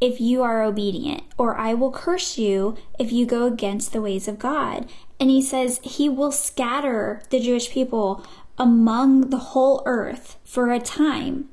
if 0.00 0.20
you 0.20 0.42
are 0.42 0.62
obedient, 0.62 1.22
or 1.38 1.56
I 1.56 1.72
will 1.72 1.90
curse 1.90 2.36
you 2.36 2.76
if 2.98 3.10
you 3.10 3.24
go 3.26 3.46
against 3.46 3.92
the 3.92 4.02
ways 4.02 4.28
of 4.28 4.38
God. 4.38 4.88
And 5.18 5.30
he 5.30 5.40
says 5.40 5.80
he 5.82 6.08
will 6.08 6.32
scatter 6.32 7.22
the 7.30 7.40
Jewish 7.40 7.70
people 7.70 8.24
among 8.58 9.30
the 9.30 9.38
whole 9.38 9.82
earth 9.86 10.38
for 10.44 10.70
a 10.70 10.80
time, 10.80 11.48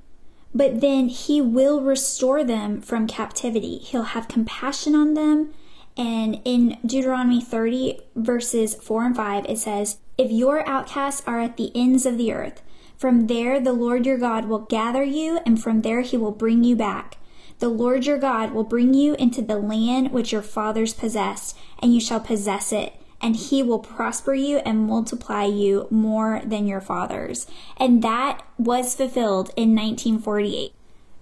but 0.53 0.81
then 0.81 1.07
he 1.07 1.41
will 1.41 1.81
restore 1.81 2.43
them 2.43 2.81
from 2.81 3.07
captivity. 3.07 3.77
He'll 3.79 4.03
have 4.03 4.27
compassion 4.27 4.95
on 4.95 5.13
them. 5.13 5.53
And 5.97 6.41
in 6.45 6.77
Deuteronomy 6.85 7.41
30, 7.41 7.99
verses 8.15 8.75
4 8.75 9.05
and 9.05 9.15
5, 9.15 9.45
it 9.45 9.57
says, 9.57 9.97
If 10.17 10.31
your 10.31 10.67
outcasts 10.67 11.23
are 11.25 11.39
at 11.39 11.57
the 11.57 11.71
ends 11.75 12.05
of 12.05 12.17
the 12.17 12.33
earth, 12.33 12.61
from 12.97 13.27
there 13.27 13.59
the 13.59 13.73
Lord 13.73 14.05
your 14.05 14.17
God 14.17 14.45
will 14.45 14.59
gather 14.59 15.03
you, 15.03 15.39
and 15.45 15.61
from 15.61 15.81
there 15.81 16.01
he 16.01 16.17
will 16.17 16.31
bring 16.31 16.63
you 16.63 16.75
back. 16.75 17.17
The 17.59 17.69
Lord 17.69 18.05
your 18.05 18.17
God 18.17 18.51
will 18.51 18.63
bring 18.63 18.93
you 18.93 19.15
into 19.15 19.41
the 19.41 19.57
land 19.57 20.11
which 20.11 20.31
your 20.31 20.41
fathers 20.41 20.93
possessed, 20.93 21.57
and 21.79 21.93
you 21.93 21.99
shall 21.99 22.19
possess 22.19 22.71
it 22.71 23.00
and 23.21 23.35
he 23.35 23.61
will 23.61 23.79
prosper 23.79 24.33
you 24.33 24.57
and 24.59 24.87
multiply 24.87 25.45
you 25.45 25.87
more 25.89 26.41
than 26.43 26.67
your 26.67 26.81
fathers. 26.81 27.47
And 27.77 28.03
that 28.03 28.41
was 28.57 28.95
fulfilled 28.95 29.51
in 29.55 29.75
1948. 29.75 30.73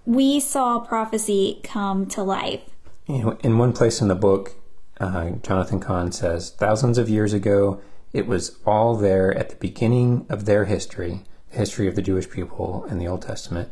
We 0.06 0.40
saw 0.40 0.80
prophecy 0.80 1.60
come 1.62 2.06
to 2.06 2.22
life. 2.22 2.62
In 3.06 3.58
one 3.58 3.72
place 3.72 4.00
in 4.00 4.08
the 4.08 4.14
book, 4.14 4.54
uh, 4.98 5.30
Jonathan 5.42 5.80
Cahn 5.80 6.12
says, 6.12 6.50
thousands 6.50 6.98
of 6.98 7.08
years 7.08 7.32
ago, 7.32 7.80
it 8.12 8.26
was 8.26 8.58
all 8.66 8.96
there 8.96 9.36
at 9.36 9.50
the 9.50 9.56
beginning 9.56 10.26
of 10.28 10.44
their 10.44 10.64
history, 10.64 11.24
the 11.50 11.58
history 11.58 11.86
of 11.86 11.94
the 11.94 12.02
Jewish 12.02 12.28
people 12.28 12.84
in 12.90 12.98
the 12.98 13.08
Old 13.08 13.22
Testament. 13.22 13.70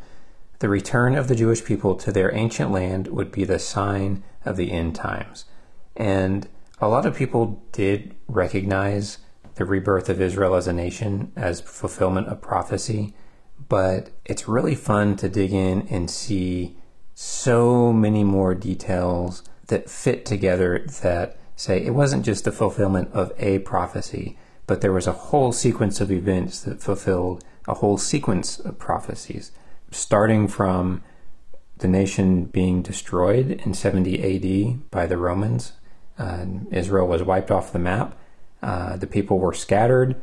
The 0.59 0.69
return 0.69 1.15
of 1.15 1.27
the 1.27 1.35
Jewish 1.35 1.63
people 1.63 1.95
to 1.95 2.11
their 2.11 2.33
ancient 2.33 2.71
land 2.71 3.07
would 3.07 3.31
be 3.31 3.43
the 3.43 3.59
sign 3.59 4.23
of 4.45 4.57
the 4.57 4.71
end 4.71 4.95
times. 4.95 5.45
And 5.95 6.47
a 6.81 6.87
lot 6.87 7.05
of 7.05 7.15
people 7.15 7.63
did 7.71 8.15
recognize 8.27 9.17
the 9.55 9.65
rebirth 9.65 10.09
of 10.09 10.21
Israel 10.21 10.55
as 10.55 10.67
a 10.67 10.73
nation 10.73 11.31
as 11.35 11.59
fulfillment 11.61 12.27
of 12.27 12.41
prophecy, 12.41 13.13
but 13.67 14.09
it's 14.25 14.47
really 14.47 14.75
fun 14.75 15.15
to 15.17 15.27
dig 15.27 15.51
in 15.51 15.87
and 15.89 16.09
see 16.09 16.77
so 17.13 17.91
many 17.91 18.23
more 18.23 18.55
details 18.55 19.43
that 19.67 19.89
fit 19.89 20.25
together 20.25 20.85
that 21.01 21.37
say 21.57 21.83
it 21.85 21.93
wasn't 21.93 22.23
just 22.23 22.45
the 22.45 22.51
fulfillment 22.51 23.09
of 23.11 23.33
a 23.37 23.59
prophecy, 23.59 24.37
but 24.65 24.79
there 24.79 24.93
was 24.93 25.07
a 25.07 25.11
whole 25.11 25.51
sequence 25.51 25.99
of 25.99 26.09
events 26.09 26.61
that 26.61 26.81
fulfilled 26.81 27.43
a 27.67 27.73
whole 27.75 27.97
sequence 27.97 28.59
of 28.59 28.79
prophecies, 28.79 29.51
starting 29.91 30.47
from 30.47 31.03
the 31.79 31.87
nation 31.87 32.45
being 32.45 32.81
destroyed 32.81 33.51
in 33.65 33.73
70 33.73 34.17
AD 34.23 34.89
by 34.89 35.05
the 35.05 35.17
Romans 35.17 35.73
uh, 36.19 36.45
Israel 36.69 37.07
was 37.07 37.23
wiped 37.23 37.49
off 37.49 37.71
the 37.71 37.79
map. 37.79 38.15
Uh, 38.61 38.97
the 38.97 39.07
people 39.07 39.39
were 39.39 39.53
scattered, 39.53 40.15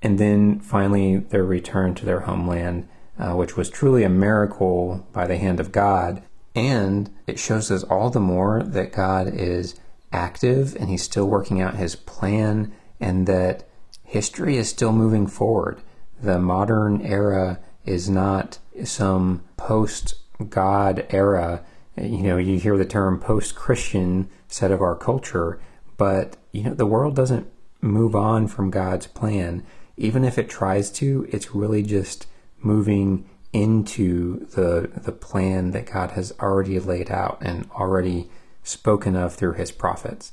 and 0.00 0.18
then 0.18 0.58
finally 0.58 1.18
their 1.18 1.44
return 1.44 1.94
to 1.94 2.06
their 2.06 2.20
homeland, 2.20 2.88
uh, 3.18 3.34
which 3.34 3.56
was 3.56 3.68
truly 3.68 4.02
a 4.02 4.08
miracle 4.08 5.06
by 5.12 5.26
the 5.26 5.36
hand 5.36 5.60
of 5.60 5.70
God. 5.70 6.22
And 6.54 7.14
it 7.26 7.38
shows 7.38 7.70
us 7.70 7.84
all 7.84 8.10
the 8.10 8.20
more 8.20 8.62
that 8.62 8.92
God 8.92 9.28
is 9.28 9.74
active 10.12 10.74
and 10.76 10.88
He's 10.88 11.02
still 11.02 11.26
working 11.26 11.60
out 11.60 11.76
His 11.76 11.96
plan, 11.96 12.72
and 12.98 13.26
that 13.26 13.68
history 14.02 14.56
is 14.56 14.68
still 14.68 14.92
moving 14.92 15.26
forward. 15.26 15.80
The 16.20 16.38
modern 16.38 17.00
era 17.02 17.60
is 17.84 18.08
not 18.08 18.58
some 18.84 19.42
post 19.56 20.14
God 20.48 21.06
era 21.10 21.64
you 21.96 22.22
know, 22.22 22.36
you 22.38 22.58
hear 22.58 22.76
the 22.76 22.84
term 22.84 23.20
post 23.20 23.54
Christian 23.54 24.28
said 24.48 24.70
of 24.70 24.80
our 24.80 24.96
culture, 24.96 25.60
but, 25.96 26.36
you 26.52 26.62
know, 26.62 26.74
the 26.74 26.86
world 26.86 27.14
doesn't 27.14 27.48
move 27.80 28.14
on 28.14 28.48
from 28.48 28.70
God's 28.70 29.06
plan. 29.06 29.64
Even 29.96 30.24
if 30.24 30.38
it 30.38 30.48
tries 30.48 30.90
to, 30.92 31.28
it's 31.30 31.54
really 31.54 31.82
just 31.82 32.26
moving 32.60 33.28
into 33.52 34.46
the 34.46 34.90
the 35.02 35.12
plan 35.12 35.72
that 35.72 35.84
God 35.84 36.12
has 36.12 36.32
already 36.40 36.78
laid 36.80 37.10
out 37.10 37.38
and 37.42 37.70
already 37.72 38.30
spoken 38.62 39.14
of 39.14 39.34
through 39.34 39.54
his 39.54 39.70
prophets. 39.70 40.32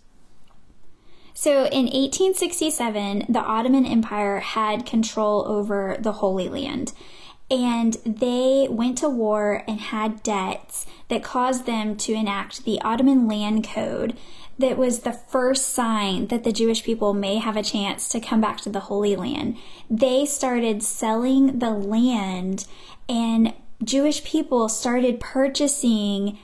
So 1.33 1.65
in 1.65 1.85
1867, 1.85 3.25
the 3.29 3.39
Ottoman 3.39 3.85
Empire 3.85 4.39
had 4.39 4.85
control 4.85 5.47
over 5.47 5.97
the 5.99 6.13
Holy 6.13 6.49
Land 6.49 6.93
and 7.51 7.97
they 8.05 8.67
went 8.69 8.97
to 8.99 9.09
war 9.09 9.63
and 9.67 9.79
had 9.79 10.23
debts 10.23 10.85
that 11.07 11.23
caused 11.23 11.65
them 11.65 11.95
to 11.97 12.13
enact 12.13 12.63
the 12.63 12.79
Ottoman 12.81 13.27
Land 13.27 13.67
Code 13.67 14.15
that 14.59 14.77
was 14.77 14.99
the 14.99 15.13
first 15.13 15.69
sign 15.69 16.27
that 16.27 16.43
the 16.43 16.51
Jewish 16.51 16.83
people 16.83 17.13
may 17.13 17.37
have 17.37 17.55
a 17.55 17.63
chance 17.63 18.09
to 18.09 18.19
come 18.19 18.41
back 18.41 18.59
to 18.61 18.69
the 18.69 18.81
Holy 18.81 19.15
Land. 19.15 19.57
They 19.89 20.25
started 20.25 20.83
selling 20.83 21.59
the 21.59 21.71
land 21.71 22.67
and 23.07 23.53
Jewish 23.83 24.23
people 24.23 24.67
started 24.67 25.21
purchasing 25.21 26.37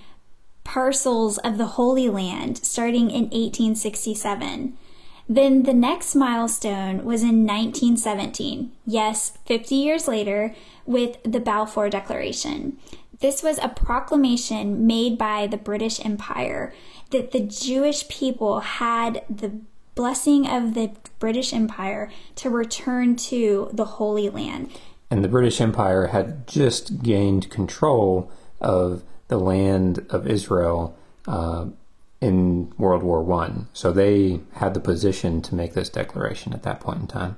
parcels 0.64 1.38
of 1.40 1.58
the 1.58 1.66
Holy 1.66 2.10
Land 2.10 2.58
starting 2.60 3.12
in 3.12 3.24
1867. 3.26 4.78
Then 5.28 5.64
the 5.64 5.74
next 5.74 6.16
milestone 6.16 7.04
was 7.04 7.22
in 7.22 7.46
1917. 7.46 8.72
Yes, 8.86 9.38
50 9.46 9.76
years 9.76 10.08
later, 10.08 10.56
with 10.86 11.18
the 11.24 11.40
Balfour 11.40 11.90
Declaration. 11.90 12.78
This 13.20 13.42
was 13.42 13.58
a 13.60 13.70
proclamation 13.70 14.86
made 14.86 15.18
by 15.18 15.48
the 15.48 15.58
British 15.58 16.04
Empire 16.04 16.74
that 17.12 17.32
the 17.32 17.40
Jewish 17.40 18.08
people 18.08 18.60
had 18.60 19.24
the 19.30 19.60
blessing 19.96 20.46
of 20.48 20.74
the 20.74 20.92
British 21.20 21.54
Empire 21.54 22.12
to 22.36 22.50
return 22.50 23.16
to 23.16 23.70
the 23.72 23.86
Holy 23.86 24.30
Land. 24.30 24.70
And 25.10 25.24
the 25.24 25.30
British 25.30 25.62
Empire 25.62 26.08
had 26.08 26.48
just 26.48 27.02
gained 27.02 27.50
control 27.50 28.30
of 28.60 29.04
the 29.28 29.40
land 29.40 30.06
of 30.10 30.28
Israel 30.28 30.98
uh, 31.28 31.68
in 32.22 32.74
World 32.78 33.04
War 33.04 33.24
One, 33.24 33.68
so 33.74 33.92
they 33.92 34.42
had 34.54 34.74
the 34.74 34.80
position 34.80 35.42
to 35.44 35.56
make 35.56 35.74
this 35.74 35.90
declaration 35.90 36.54
at 36.54 36.64
that 36.64 36.80
point 36.80 37.02
in 37.02 37.08
time. 37.08 37.38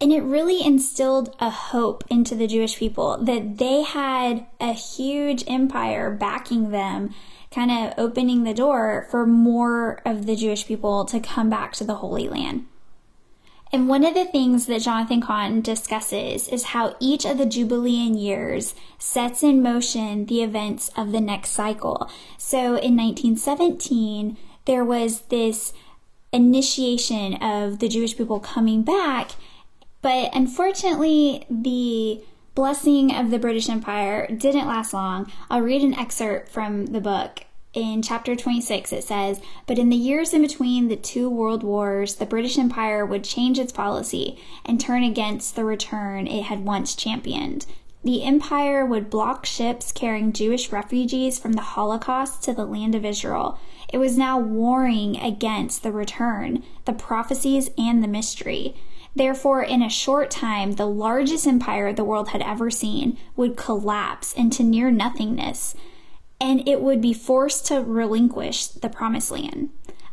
And 0.00 0.12
it 0.12 0.22
really 0.22 0.64
instilled 0.64 1.34
a 1.40 1.50
hope 1.50 2.04
into 2.08 2.34
the 2.36 2.46
Jewish 2.46 2.76
people 2.76 3.18
that 3.18 3.58
they 3.58 3.82
had 3.82 4.46
a 4.60 4.72
huge 4.72 5.42
empire 5.48 6.10
backing 6.10 6.70
them, 6.70 7.14
kind 7.50 7.70
of 7.70 7.94
opening 7.98 8.44
the 8.44 8.54
door 8.54 9.08
for 9.10 9.26
more 9.26 10.00
of 10.04 10.26
the 10.26 10.36
Jewish 10.36 10.66
people 10.66 11.04
to 11.06 11.18
come 11.18 11.50
back 11.50 11.72
to 11.74 11.84
the 11.84 11.96
Holy 11.96 12.28
Land. 12.28 12.66
And 13.70 13.88
one 13.88 14.04
of 14.04 14.14
the 14.14 14.24
things 14.24 14.66
that 14.66 14.82
Jonathan 14.82 15.20
Cahn 15.20 15.60
discusses 15.60 16.48
is 16.48 16.64
how 16.64 16.96
each 17.00 17.26
of 17.26 17.36
the 17.36 17.44
Jubilean 17.44 18.16
years 18.16 18.74
sets 18.98 19.42
in 19.42 19.62
motion 19.62 20.26
the 20.26 20.42
events 20.42 20.90
of 20.96 21.12
the 21.12 21.20
next 21.20 21.50
cycle. 21.50 22.08
So 22.38 22.76
in 22.76 22.96
1917, 22.96 24.38
there 24.64 24.84
was 24.84 25.22
this 25.22 25.74
initiation 26.32 27.34
of 27.34 27.78
the 27.78 27.88
Jewish 27.88 28.16
people 28.16 28.40
coming 28.40 28.82
back 28.82 29.32
but 30.02 30.30
unfortunately, 30.34 31.46
the 31.50 32.22
blessing 32.54 33.14
of 33.14 33.30
the 33.30 33.38
British 33.38 33.68
Empire 33.68 34.26
didn't 34.26 34.66
last 34.66 34.92
long. 34.92 35.30
I'll 35.50 35.60
read 35.60 35.82
an 35.82 35.94
excerpt 35.94 36.48
from 36.48 36.86
the 36.86 37.00
book. 37.00 37.44
In 37.74 38.02
chapter 38.02 38.34
26, 38.34 38.92
it 38.92 39.04
says, 39.04 39.40
But 39.66 39.78
in 39.78 39.90
the 39.90 39.96
years 39.96 40.32
in 40.32 40.42
between 40.42 40.88
the 40.88 40.96
two 40.96 41.28
world 41.28 41.62
wars, 41.62 42.16
the 42.16 42.26
British 42.26 42.58
Empire 42.58 43.04
would 43.04 43.22
change 43.22 43.58
its 43.58 43.72
policy 43.72 44.38
and 44.64 44.80
turn 44.80 45.04
against 45.04 45.54
the 45.54 45.64
return 45.64 46.26
it 46.26 46.44
had 46.44 46.64
once 46.64 46.96
championed. 46.96 47.66
The 48.02 48.22
empire 48.22 48.86
would 48.86 49.10
block 49.10 49.44
ships 49.44 49.92
carrying 49.92 50.32
Jewish 50.32 50.72
refugees 50.72 51.38
from 51.38 51.52
the 51.52 51.60
Holocaust 51.60 52.42
to 52.44 52.54
the 52.54 52.64
land 52.64 52.94
of 52.94 53.04
Israel. 53.04 53.58
It 53.92 53.98
was 53.98 54.16
now 54.16 54.38
warring 54.38 55.16
against 55.16 55.82
the 55.82 55.92
return, 55.92 56.62
the 56.86 56.92
prophecies, 56.92 57.70
and 57.76 58.02
the 58.02 58.08
mystery. 58.08 58.74
Therefore, 59.18 59.64
in 59.64 59.82
a 59.82 59.90
short 59.90 60.30
time, 60.30 60.74
the 60.74 60.86
largest 60.86 61.44
empire 61.44 61.92
the 61.92 62.04
world 62.04 62.28
had 62.28 62.40
ever 62.40 62.70
seen 62.70 63.18
would 63.34 63.56
collapse 63.56 64.32
into 64.32 64.62
near 64.62 64.92
nothingness, 64.92 65.74
and 66.40 66.66
it 66.68 66.80
would 66.80 67.00
be 67.00 67.12
forced 67.12 67.66
to 67.66 67.80
relinquish 67.80 68.68
the 68.68 68.88
promised 68.88 69.32
land. 69.32 69.70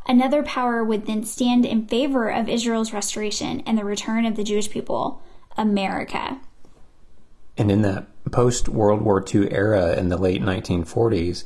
Another 0.07 0.41
power 0.41 0.83
would 0.83 1.05
then 1.05 1.23
stand 1.23 1.67
in 1.67 1.85
favor 1.85 2.29
of 2.29 2.49
Israel's 2.49 2.93
restoration 2.93 3.61
and 3.67 3.77
the 3.77 3.85
return 3.85 4.25
of 4.25 4.35
the 4.35 4.43
Jewish 4.43 4.71
people, 4.71 5.21
America. 5.55 6.39
And 7.59 7.69
in 7.69 7.83
that 7.83 8.07
post 8.31 8.67
World 8.69 9.03
War 9.03 9.23
II 9.23 9.51
era 9.51 9.95
in 9.95 10.09
the 10.09 10.17
late 10.17 10.41
1940s, 10.41 11.43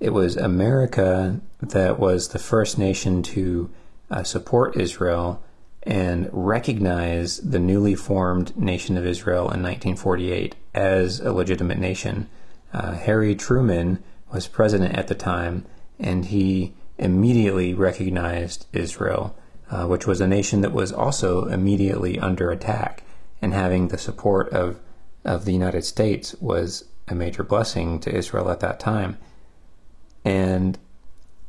it 0.00 0.14
was 0.14 0.38
America 0.38 1.42
that 1.60 1.98
was 1.98 2.28
the 2.28 2.38
first 2.38 2.78
nation 2.78 3.22
to 3.22 3.68
uh, 4.10 4.22
support 4.22 4.78
Israel 4.78 5.42
and 5.84 6.28
recognize 6.32 7.38
the 7.38 7.58
newly 7.58 7.94
formed 7.94 8.56
nation 8.56 8.96
of 8.96 9.06
Israel 9.06 9.42
in 9.42 9.62
1948 9.62 10.54
as 10.74 11.20
a 11.20 11.32
legitimate 11.32 11.78
nation. 11.78 12.28
Uh, 12.72 12.92
Harry 12.92 13.34
Truman 13.34 14.02
was 14.32 14.46
president 14.46 14.96
at 14.96 15.08
the 15.08 15.14
time, 15.14 15.66
and 15.98 16.26
he 16.26 16.74
immediately 16.98 17.74
recognized 17.74 18.66
Israel, 18.72 19.36
uh, 19.70 19.86
which 19.86 20.06
was 20.06 20.20
a 20.20 20.26
nation 20.26 20.60
that 20.60 20.72
was 20.72 20.92
also 20.92 21.46
immediately 21.46 22.18
under 22.18 22.50
attack. 22.50 23.02
And 23.40 23.52
having 23.52 23.88
the 23.88 23.98
support 23.98 24.50
of, 24.50 24.78
of 25.24 25.44
the 25.44 25.52
United 25.52 25.84
States 25.84 26.34
was 26.40 26.84
a 27.08 27.14
major 27.14 27.42
blessing 27.42 27.98
to 28.00 28.14
Israel 28.14 28.50
at 28.50 28.60
that 28.60 28.78
time. 28.78 29.18
And 30.24 30.78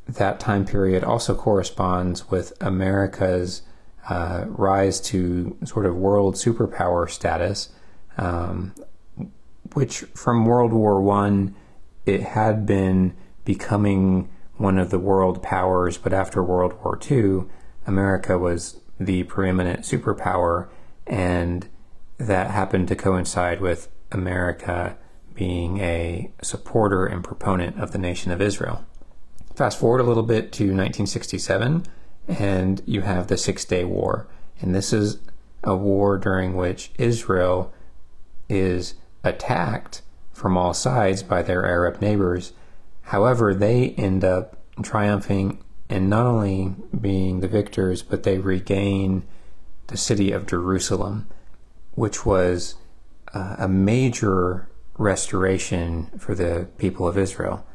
that 0.07 0.39
time 0.39 0.65
period 0.65 1.03
also 1.03 1.35
corresponds 1.35 2.29
with 2.31 2.53
America's 2.59 3.61
uh, 4.09 4.45
rise 4.47 4.99
to 4.99 5.57
sort 5.63 5.85
of 5.85 5.95
world 5.95 6.35
superpower 6.35 7.09
status, 7.09 7.69
um, 8.17 8.73
which 9.73 9.99
from 10.13 10.45
World 10.45 10.73
War 10.73 11.01
One, 11.01 11.55
it 12.05 12.21
had 12.21 12.65
been 12.65 13.15
becoming 13.45 14.29
one 14.57 14.77
of 14.77 14.89
the 14.89 14.99
world 14.99 15.41
powers, 15.41 15.97
but 15.97 16.13
after 16.13 16.43
World 16.43 16.73
War 16.83 16.99
II, 17.09 17.45
America 17.85 18.37
was 18.37 18.79
the 18.99 19.23
preeminent 19.23 19.81
superpower, 19.81 20.67
and 21.07 21.67
that 22.17 22.51
happened 22.51 22.87
to 22.89 22.95
coincide 22.95 23.59
with 23.59 23.89
America 24.11 24.97
being 25.33 25.79
a 25.79 26.31
supporter 26.41 27.05
and 27.05 27.23
proponent 27.23 27.79
of 27.79 27.91
the 27.91 27.97
nation 27.97 28.31
of 28.31 28.41
Israel. 28.41 28.85
Fast 29.55 29.79
forward 29.79 29.99
a 29.99 30.03
little 30.03 30.23
bit 30.23 30.51
to 30.53 30.63
1967, 30.63 31.85
and 32.27 32.81
you 32.85 33.01
have 33.01 33.27
the 33.27 33.37
Six 33.37 33.65
Day 33.65 33.83
War. 33.83 34.27
And 34.61 34.73
this 34.73 34.93
is 34.93 35.19
a 35.63 35.75
war 35.75 36.17
during 36.17 36.55
which 36.55 36.91
Israel 36.97 37.73
is 38.49 38.95
attacked 39.23 40.01
from 40.31 40.57
all 40.57 40.73
sides 40.73 41.23
by 41.23 41.41
their 41.41 41.65
Arab 41.65 42.01
neighbors. 42.01 42.53
However, 43.03 43.53
they 43.53 43.89
end 43.91 44.23
up 44.23 44.57
triumphing 44.81 45.63
and 45.89 46.09
not 46.09 46.25
only 46.25 46.75
being 46.99 47.39
the 47.39 47.47
victors, 47.47 48.01
but 48.01 48.23
they 48.23 48.39
regain 48.39 49.23
the 49.87 49.97
city 49.97 50.31
of 50.31 50.47
Jerusalem, 50.47 51.27
which 51.91 52.25
was 52.25 52.75
uh, 53.33 53.55
a 53.59 53.67
major 53.67 54.69
restoration 54.97 56.09
for 56.17 56.35
the 56.35 56.67
people 56.77 57.07
of 57.07 57.17
Israel. 57.17 57.65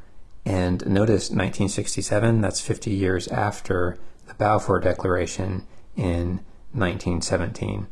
And 0.45 0.87
notice 0.87 1.31
1967, 1.31 2.40
that's 2.40 2.61
50 2.61 2.90
years 2.90 3.28
after 3.28 3.99
the 4.28 4.35
Balfour 4.35 4.80
Declaration 4.80 5.66
in 5.97 6.40
1917. 6.73 7.88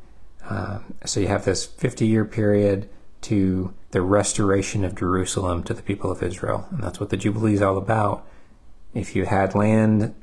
Uh, 0.48 0.78
so 1.04 1.20
you 1.20 1.28
have 1.28 1.44
this 1.44 1.66
50 1.66 2.06
year 2.06 2.24
period 2.24 2.88
to 3.22 3.74
the 3.90 4.02
restoration 4.02 4.84
of 4.84 4.94
Jerusalem 4.94 5.64
to 5.64 5.74
the 5.74 5.82
people 5.82 6.10
of 6.10 6.22
Israel. 6.22 6.68
And 6.70 6.82
that's 6.82 7.00
what 7.00 7.10
the 7.10 7.16
Jubilee 7.16 7.54
is 7.54 7.62
all 7.62 7.76
about. 7.76 8.26
If 8.94 9.16
you 9.16 9.24
had 9.24 9.54
land, 9.54 10.14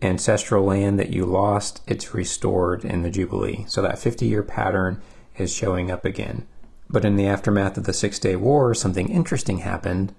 ancestral 0.00 0.64
land 0.64 0.98
that 1.00 1.10
you 1.10 1.24
lost, 1.24 1.82
it's 1.86 2.14
restored 2.14 2.84
in 2.84 3.02
the 3.02 3.10
Jubilee. 3.10 3.64
So 3.66 3.82
that 3.82 3.98
50 3.98 4.26
year 4.26 4.42
pattern 4.42 5.02
is 5.36 5.52
showing 5.52 5.90
up 5.90 6.04
again. 6.04 6.46
But 6.90 7.04
in 7.04 7.16
the 7.16 7.26
aftermath 7.26 7.76
of 7.76 7.84
the 7.84 7.92
Six 7.92 8.18
Day 8.18 8.36
War, 8.36 8.74
something 8.74 9.08
interesting 9.08 9.58
happened. 9.58 10.14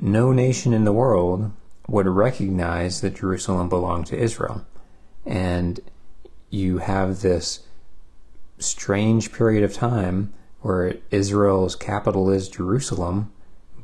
No 0.00 0.32
nation 0.32 0.72
in 0.72 0.84
the 0.84 0.92
world 0.92 1.52
would 1.88 2.06
recognize 2.06 3.00
that 3.00 3.16
Jerusalem 3.16 3.68
belonged 3.68 4.06
to 4.06 4.18
Israel. 4.18 4.64
And 5.26 5.80
you 6.50 6.78
have 6.78 7.20
this 7.20 7.66
strange 8.58 9.32
period 9.32 9.64
of 9.64 9.74
time 9.74 10.32
where 10.60 10.96
Israel's 11.10 11.76
capital 11.76 12.30
is 12.30 12.48
Jerusalem, 12.48 13.32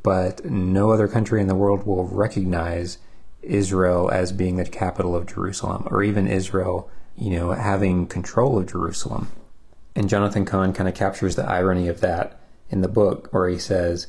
but 0.02 0.44
no 0.44 0.90
other 0.90 1.08
country 1.08 1.40
in 1.40 1.46
the 1.46 1.54
world 1.54 1.86
will 1.86 2.06
recognize 2.06 2.98
Israel 3.42 4.10
as 4.10 4.32
being 4.32 4.56
the 4.56 4.64
capital 4.64 5.14
of 5.14 5.26
Jerusalem, 5.26 5.86
or 5.90 6.02
even 6.02 6.26
Israel, 6.26 6.90
you 7.16 7.30
know, 7.30 7.52
having 7.52 8.06
control 8.06 8.58
of 8.58 8.70
Jerusalem. 8.70 9.28
And 9.94 10.08
Jonathan 10.08 10.44
Cahn 10.44 10.72
kind 10.72 10.88
of 10.88 10.94
captures 10.94 11.36
the 11.36 11.44
irony 11.44 11.88
of 11.88 12.00
that 12.00 12.40
in 12.70 12.80
the 12.80 12.88
book, 12.88 13.28
where 13.30 13.48
he 13.48 13.58
says, 13.58 14.06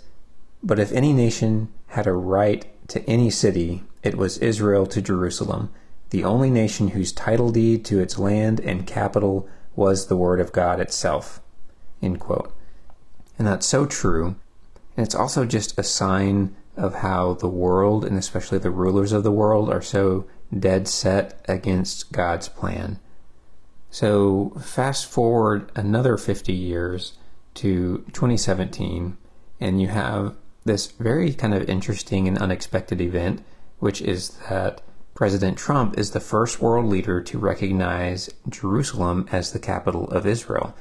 But 0.64 0.80
if 0.80 0.92
any 0.92 1.12
nation 1.12 1.70
had 1.88 2.08
a 2.08 2.14
right 2.14 2.66
to 2.92 3.10
any 3.10 3.30
city, 3.30 3.84
it 4.04 4.18
was 4.18 4.38
Israel 4.40 4.86
to 4.88 5.02
Jerusalem, 5.02 5.72
the 6.10 6.26
only 6.26 6.50
nation 6.50 6.90
whose 6.90 7.14
title 7.14 7.50
deed 7.50 7.86
to 7.86 8.02
its 8.02 8.20
land 8.20 8.60
and 8.60 8.86
capital 8.86 9.48
was 9.78 10.08
the 10.08 10.18
Word 10.18 10.42
of 10.42 10.52
God 10.52 10.82
itself. 10.82 11.40
And 13.38 13.48
that's 13.48 13.66
so 13.66 13.86
true. 13.86 14.36
And 14.98 15.06
it's 15.06 15.16
also 15.16 15.46
just 15.46 15.80
a 15.80 15.84
sign 15.84 16.54
of 16.76 16.96
how 16.96 17.36
the 17.36 17.48
world, 17.48 18.04
and 18.04 18.18
especially 18.18 18.58
the 18.58 18.70
rulers 18.72 19.14
of 19.14 19.24
the 19.24 19.32
world, 19.32 19.70
are 19.70 19.82
so 19.82 20.28
dead 20.58 20.90
set 20.90 21.46
against 21.48 22.12
God's 22.12 22.50
plan. 22.50 23.00
So, 23.90 24.52
fast 24.62 25.06
forward 25.06 25.72
another 25.76 26.18
50 26.18 26.52
years 26.52 27.14
to 27.56 28.04
2017, 28.12 29.16
and 29.62 29.82
you 29.82 29.88
have 29.88 30.36
this 30.63 30.91
very 30.91 31.34
kind 31.34 31.54
of 31.54 31.67
interesting 31.69 32.28
and 32.28 32.38
unexpected 32.38 33.02
event, 33.02 33.43
which 33.80 34.02
is 34.02 34.38
that 34.50 34.82
President 35.13 35.58
Trump 35.58 35.97
is 35.97 36.12
the 36.12 36.19
first 36.19 36.62
world 36.62 36.86
leader 36.86 37.21
to 37.21 37.38
recognize 37.38 38.30
Jerusalem 38.47 39.28
as 39.32 39.52
the 39.52 39.60
capital 39.60 40.06
of 40.10 40.26
Israel. 40.26 40.76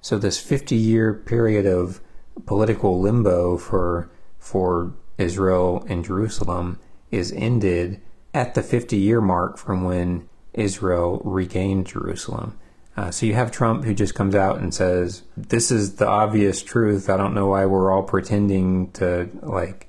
So 0.00 0.18
this 0.18 0.38
50 0.38 0.74
year 0.74 1.14
period 1.14 1.66
of 1.66 2.00
political 2.46 3.00
limbo 3.00 3.56
for 3.56 4.10
for 4.38 4.92
Israel 5.18 5.84
and 5.88 6.04
Jerusalem 6.04 6.80
is 7.10 7.32
ended 7.32 8.00
at 8.34 8.54
the 8.54 8.62
50 8.62 8.96
year 8.96 9.20
mark 9.20 9.58
from 9.58 9.84
when 9.84 10.28
Israel 10.54 11.20
regained 11.24 11.86
Jerusalem. 11.86 12.58
Uh, 12.96 13.10
so 13.10 13.24
you 13.24 13.34
have 13.34 13.50
Trump 13.50 13.84
who 13.84 13.94
just 13.94 14.14
comes 14.14 14.34
out 14.34 14.58
and 14.58 14.74
says, 14.74 15.22
"This 15.36 15.70
is 15.70 15.96
the 15.96 16.06
obvious 16.06 16.62
truth. 16.62 17.08
I 17.08 17.16
don't 17.16 17.34
know 17.34 17.48
why 17.48 17.64
we're 17.64 17.90
all 17.90 18.02
pretending 18.02 18.90
to 18.92 19.30
like 19.42 19.88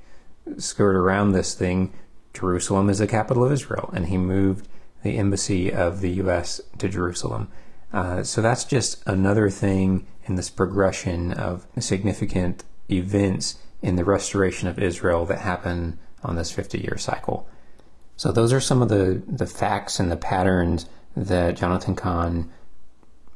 skirt 0.58 0.96
around 0.96 1.32
this 1.32 1.54
thing. 1.54 1.92
Jerusalem 2.34 2.89
is 2.89 3.00
the 3.00 3.08
capital 3.08 3.44
of 3.44 3.52
Israel," 3.52 3.89
and 3.94 4.08
he 4.08 4.18
moved 4.18 4.68
the 5.04 5.18
embassy 5.18 5.72
of 5.72 6.00
the 6.00 6.12
U.S. 6.12 6.62
to 6.78 6.88
Jerusalem. 6.88 7.50
Uh, 7.92 8.24
so 8.24 8.42
that's 8.42 8.63
just 8.63 9.04
another 9.06 9.50
thing 9.50 10.08
in 10.26 10.36
this 10.36 10.50
progression 10.50 11.34
of 11.34 11.68
significant 11.80 12.63
events 12.89 13.60
in 13.82 13.98
the 13.98 14.06
restoration 14.06 14.68
of 14.70 14.80
Israel 14.80 15.26
that 15.26 15.39
happen 15.39 16.00
on 16.24 16.38
this 16.38 16.52
50-year 16.54 16.98
cycle. 16.98 17.48
So 18.16 18.32
those 18.32 18.54
are 18.54 18.62
some 18.62 18.82
of 18.82 18.89
the 18.89 19.22
the 19.28 19.46
facts 19.46 20.00
and 20.00 20.12
the 20.12 20.18
patterns 20.18 20.86
that 21.16 21.58
Jonathan 21.58 21.96
Cahn 21.96 22.50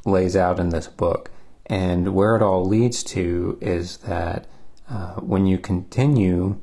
lays 0.07 0.35
out 0.35 0.59
in 0.59 0.69
this 0.69 0.87
book. 0.87 1.29
And 1.65 2.13
where 2.13 2.35
it 2.35 2.41
all 2.41 2.65
leads 2.65 3.03
to 3.03 3.57
is 3.61 3.97
that 3.97 4.47
uh, 4.89 5.15
when 5.15 5.45
you 5.45 5.57
continue 5.57 6.59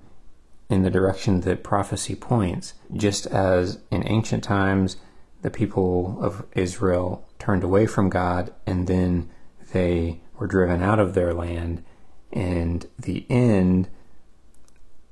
in 0.70 0.82
the 0.82 0.90
direction 0.90 1.42
that 1.42 1.62
prophecy 1.62 2.14
points, 2.14 2.74
just 2.94 3.26
as 3.26 3.78
in 3.90 4.06
ancient 4.08 4.42
times 4.42 4.96
the 5.42 5.50
people 5.50 6.18
of 6.22 6.46
Israel 6.54 7.28
turned 7.38 7.62
away 7.62 7.86
from 7.86 8.08
God 8.08 8.52
and 8.66 8.86
then 8.86 9.28
they 9.72 10.20
were 10.38 10.46
driven 10.46 10.82
out 10.82 10.98
of 10.98 11.14
their 11.14 11.34
land, 11.34 11.84
and 12.32 12.86
the 12.98 13.26
end, 13.28 13.88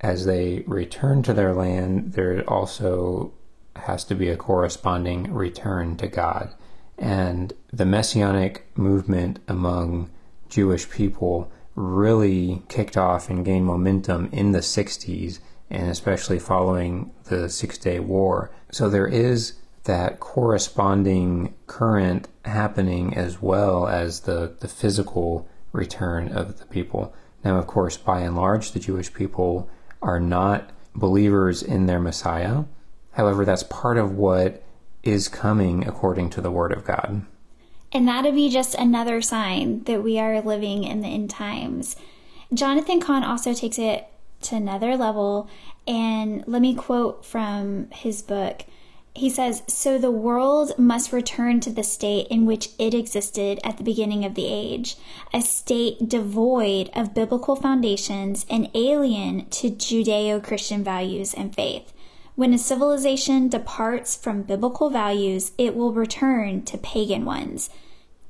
as 0.01 0.25
they 0.25 0.63
return 0.67 1.23
to 1.23 1.33
their 1.33 1.53
land, 1.53 2.13
there 2.13 2.43
also 2.49 3.33
has 3.75 4.03
to 4.05 4.15
be 4.15 4.29
a 4.29 4.37
corresponding 4.37 5.33
return 5.33 5.95
to 5.97 6.07
God. 6.07 6.53
And 6.97 7.53
the 7.71 7.85
messianic 7.85 8.65
movement 8.77 9.39
among 9.47 10.09
Jewish 10.49 10.89
people 10.89 11.51
really 11.75 12.61
kicked 12.69 12.97
off 12.97 13.29
and 13.29 13.43
gained 13.43 13.65
momentum 13.65 14.29
in 14.31 14.51
the 14.51 14.59
60s, 14.59 15.39
and 15.69 15.89
especially 15.89 16.39
following 16.39 17.11
the 17.25 17.49
Six 17.49 17.77
Day 17.77 17.99
War. 17.99 18.51
So 18.71 18.89
there 18.89 19.07
is 19.07 19.53
that 19.85 20.19
corresponding 20.19 21.53
current 21.67 22.27
happening 22.45 23.15
as 23.15 23.41
well 23.41 23.87
as 23.87 24.21
the, 24.21 24.55
the 24.59 24.67
physical 24.67 25.47
return 25.71 26.29
of 26.29 26.59
the 26.59 26.65
people. 26.65 27.13
Now, 27.43 27.57
of 27.57 27.67
course, 27.67 27.97
by 27.97 28.21
and 28.21 28.35
large, 28.35 28.71
the 28.71 28.79
Jewish 28.79 29.13
people 29.13 29.69
are 30.01 30.19
not 30.19 30.69
believers 30.95 31.63
in 31.63 31.87
their 31.87 31.99
Messiah. 31.99 32.63
However, 33.11 33.43
that's 33.45 33.63
part 33.63 33.97
of 33.97 34.15
what 34.15 34.63
is 35.03 35.27
coming 35.27 35.87
according 35.87 36.29
to 36.31 36.41
the 36.41 36.51
Word 36.51 36.71
of 36.71 36.85
God. 36.85 37.25
And 37.91 38.07
that'll 38.07 38.31
be 38.31 38.49
just 38.49 38.73
another 38.73 39.21
sign 39.21 39.83
that 39.83 40.03
we 40.03 40.17
are 40.17 40.41
living 40.41 40.83
in 40.83 41.01
the 41.01 41.07
end 41.07 41.29
times. 41.29 41.95
Jonathan 42.53 42.99
Cahn 42.99 43.23
also 43.23 43.53
takes 43.53 43.77
it 43.77 44.07
to 44.43 44.55
another 44.55 44.97
level. 44.97 45.49
And 45.87 46.43
let 46.47 46.61
me 46.61 46.73
quote 46.73 47.25
from 47.25 47.89
his 47.91 48.21
book. 48.21 48.65
He 49.15 49.29
says, 49.29 49.61
So 49.67 49.99
the 49.99 50.09
world 50.09 50.77
must 50.79 51.13
return 51.13 51.59
to 51.61 51.69
the 51.69 51.83
state 51.83 52.27
in 52.29 52.45
which 52.45 52.69
it 52.79 52.95
existed 52.95 53.59
at 53.63 53.77
the 53.77 53.83
beginning 53.83 54.25
of 54.25 54.33
the 54.33 54.47
age, 54.47 54.95
a 55.31 55.41
state 55.41 56.09
devoid 56.09 56.89
of 56.95 57.13
biblical 57.13 57.55
foundations 57.55 58.45
and 58.49 58.71
alien 58.73 59.47
to 59.49 59.69
Judeo 59.69 60.43
Christian 60.43 60.83
values 60.83 61.33
and 61.33 61.53
faith. 61.53 61.93
When 62.35 62.53
a 62.53 62.57
civilization 62.57 63.47
departs 63.47 64.15
from 64.15 64.41
biblical 64.41 64.89
values, 64.89 65.51
it 65.57 65.75
will 65.75 65.93
return 65.93 66.63
to 66.63 66.77
pagan 66.79 67.25
ones. 67.25 67.69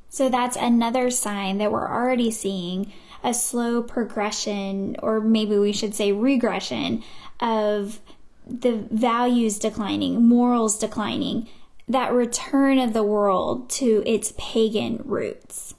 So 0.09 0.29
that's 0.29 0.57
another 0.57 1.09
sign 1.09 1.57
that 1.59 1.71
we're 1.71 1.89
already 1.89 2.29
seeing 2.29 2.91
a 3.23 3.33
slow 3.33 3.81
progression, 3.81 4.97
or 5.01 5.21
maybe 5.21 5.57
we 5.57 5.71
should 5.71 5.95
say 5.95 6.11
regression, 6.11 7.01
of 7.39 8.01
the 8.45 8.85
values 8.91 9.57
declining, 9.57 10.27
morals 10.27 10.77
declining, 10.77 11.47
that 11.87 12.11
return 12.11 12.79
of 12.79 12.91
the 12.91 13.03
world 13.03 13.69
to 13.69 14.03
its 14.05 14.33
pagan 14.37 15.01
roots. 15.05 15.75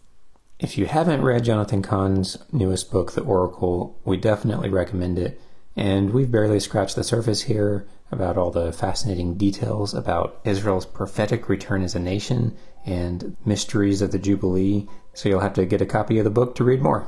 If 0.59 0.79
you 0.79 0.87
haven't 0.87 1.23
read 1.23 1.45
Jonathan 1.45 1.83
Cahn's 1.83 2.39
newest 2.53 2.91
book, 2.91 3.13
The 3.13 3.21
Oracle, 3.21 3.99
we 4.05 4.17
definitely 4.17 4.71
recommend 4.71 5.19
it. 5.19 5.39
And 5.77 6.11
we've 6.11 6.31
barely 6.31 6.61
scratched 6.61 6.97
the 6.97 7.05
surface 7.05 7.43
here 7.43 7.87
about 8.15 8.39
all 8.39 8.51
the 8.51 8.73
fascinating 8.73 9.37
details 9.37 9.93
about 9.93 10.41
Israel's 10.45 10.87
prophetic 10.87 11.49
return 11.49 11.83
as 11.83 11.95
a 11.95 12.01
nation 12.01 12.57
and 12.87 13.37
mysteries 13.45 14.01
of 14.01 14.13
the 14.13 14.19
Jubilee. 14.19 14.87
So 15.13 15.29
you'll 15.29 15.41
have 15.41 15.55
to 15.55 15.67
get 15.67 15.83
a 15.83 15.87
copy 15.87 16.19
of 16.19 16.25
the 16.25 16.31
book 16.31 16.55
to 16.57 16.65
read 16.65 16.81
more. 16.81 17.07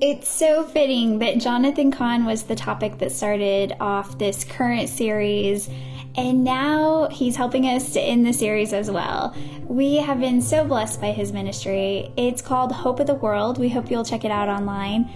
It's 0.00 0.30
so 0.30 0.64
fitting 0.64 1.18
that 1.18 1.38
Jonathan 1.38 1.90
Cahn 1.90 2.24
was 2.24 2.44
the 2.44 2.54
topic 2.54 2.98
that 2.98 3.12
started 3.12 3.74
off 3.80 4.16
this 4.16 4.44
current 4.44 4.88
series, 4.88 5.68
and 6.16 6.42
now 6.42 7.08
he's 7.10 7.36
helping 7.36 7.66
us 7.66 7.92
to 7.92 8.00
end 8.00 8.24
the 8.24 8.32
series 8.32 8.72
as 8.72 8.90
well. 8.90 9.36
We 9.66 9.96
have 9.96 10.18
been 10.18 10.40
so 10.40 10.64
blessed 10.64 11.02
by 11.02 11.12
his 11.12 11.32
ministry. 11.32 12.10
It's 12.16 12.40
called 12.40 12.72
Hope 12.72 13.00
of 13.00 13.08
the 13.08 13.14
World. 13.14 13.58
We 13.58 13.68
hope 13.68 13.90
you'll 13.90 14.04
check 14.04 14.24
it 14.24 14.30
out 14.30 14.48
online. 14.48 15.10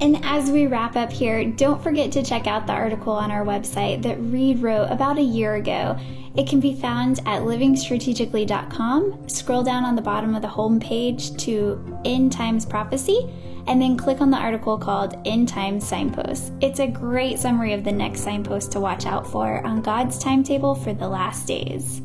And 0.00 0.22
as 0.24 0.50
we 0.50 0.66
wrap 0.66 0.94
up 0.96 1.10
here, 1.10 1.44
don't 1.44 1.82
forget 1.82 2.12
to 2.12 2.22
check 2.22 2.46
out 2.46 2.66
the 2.66 2.74
article 2.74 3.14
on 3.14 3.30
our 3.30 3.44
website 3.44 4.02
that 4.02 4.20
Reed 4.20 4.60
wrote 4.60 4.90
about 4.90 5.18
a 5.18 5.22
year 5.22 5.54
ago. 5.54 5.98
It 6.36 6.46
can 6.46 6.60
be 6.60 6.74
found 6.74 7.20
at 7.20 7.42
livingstrategically.com. 7.42 9.28
Scroll 9.28 9.62
down 9.62 9.84
on 9.84 9.96
the 9.96 10.02
bottom 10.02 10.34
of 10.34 10.42
the 10.42 10.48
home 10.48 10.78
page 10.78 11.34
to 11.44 11.98
End 12.04 12.30
Times 12.30 12.66
Prophecy 12.66 13.32
and 13.66 13.80
then 13.80 13.96
click 13.96 14.20
on 14.20 14.30
the 14.30 14.36
article 14.36 14.78
called 14.78 15.16
End 15.24 15.48
Times 15.48 15.86
Signposts. 15.86 16.52
It's 16.60 16.78
a 16.78 16.86
great 16.86 17.38
summary 17.38 17.72
of 17.72 17.82
the 17.82 17.92
next 17.92 18.20
signpost 18.20 18.72
to 18.72 18.80
watch 18.80 19.06
out 19.06 19.26
for 19.26 19.64
on 19.66 19.80
God's 19.80 20.18
timetable 20.18 20.74
for 20.74 20.92
the 20.92 21.08
last 21.08 21.46
days. 21.48 22.02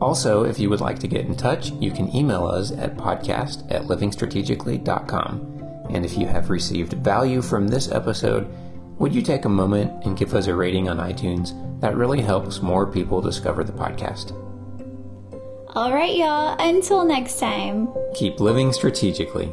Also, 0.00 0.44
if 0.44 0.58
you 0.58 0.68
would 0.68 0.80
like 0.80 0.98
to 1.00 1.08
get 1.08 1.26
in 1.26 1.36
touch, 1.36 1.70
you 1.72 1.90
can 1.90 2.14
email 2.14 2.46
us 2.46 2.72
at 2.72 2.96
podcast 2.96 3.70
at 3.70 3.82
livingstrategically.com. 3.82 5.55
And 5.90 6.04
if 6.04 6.16
you 6.16 6.26
have 6.26 6.50
received 6.50 6.92
value 6.94 7.42
from 7.42 7.68
this 7.68 7.90
episode, 7.90 8.48
would 8.98 9.14
you 9.14 9.22
take 9.22 9.44
a 9.44 9.48
moment 9.48 10.04
and 10.04 10.16
give 10.16 10.34
us 10.34 10.46
a 10.46 10.54
rating 10.54 10.88
on 10.88 10.98
iTunes? 10.98 11.52
That 11.80 11.96
really 11.96 12.22
helps 12.22 12.62
more 12.62 12.86
people 12.86 13.20
discover 13.20 13.62
the 13.62 13.72
podcast. 13.72 14.32
All 15.74 15.92
right, 15.92 16.16
y'all. 16.16 16.56
Until 16.58 17.04
next 17.04 17.38
time. 17.38 17.88
Keep 18.14 18.40
living 18.40 18.72
strategically. 18.72 19.52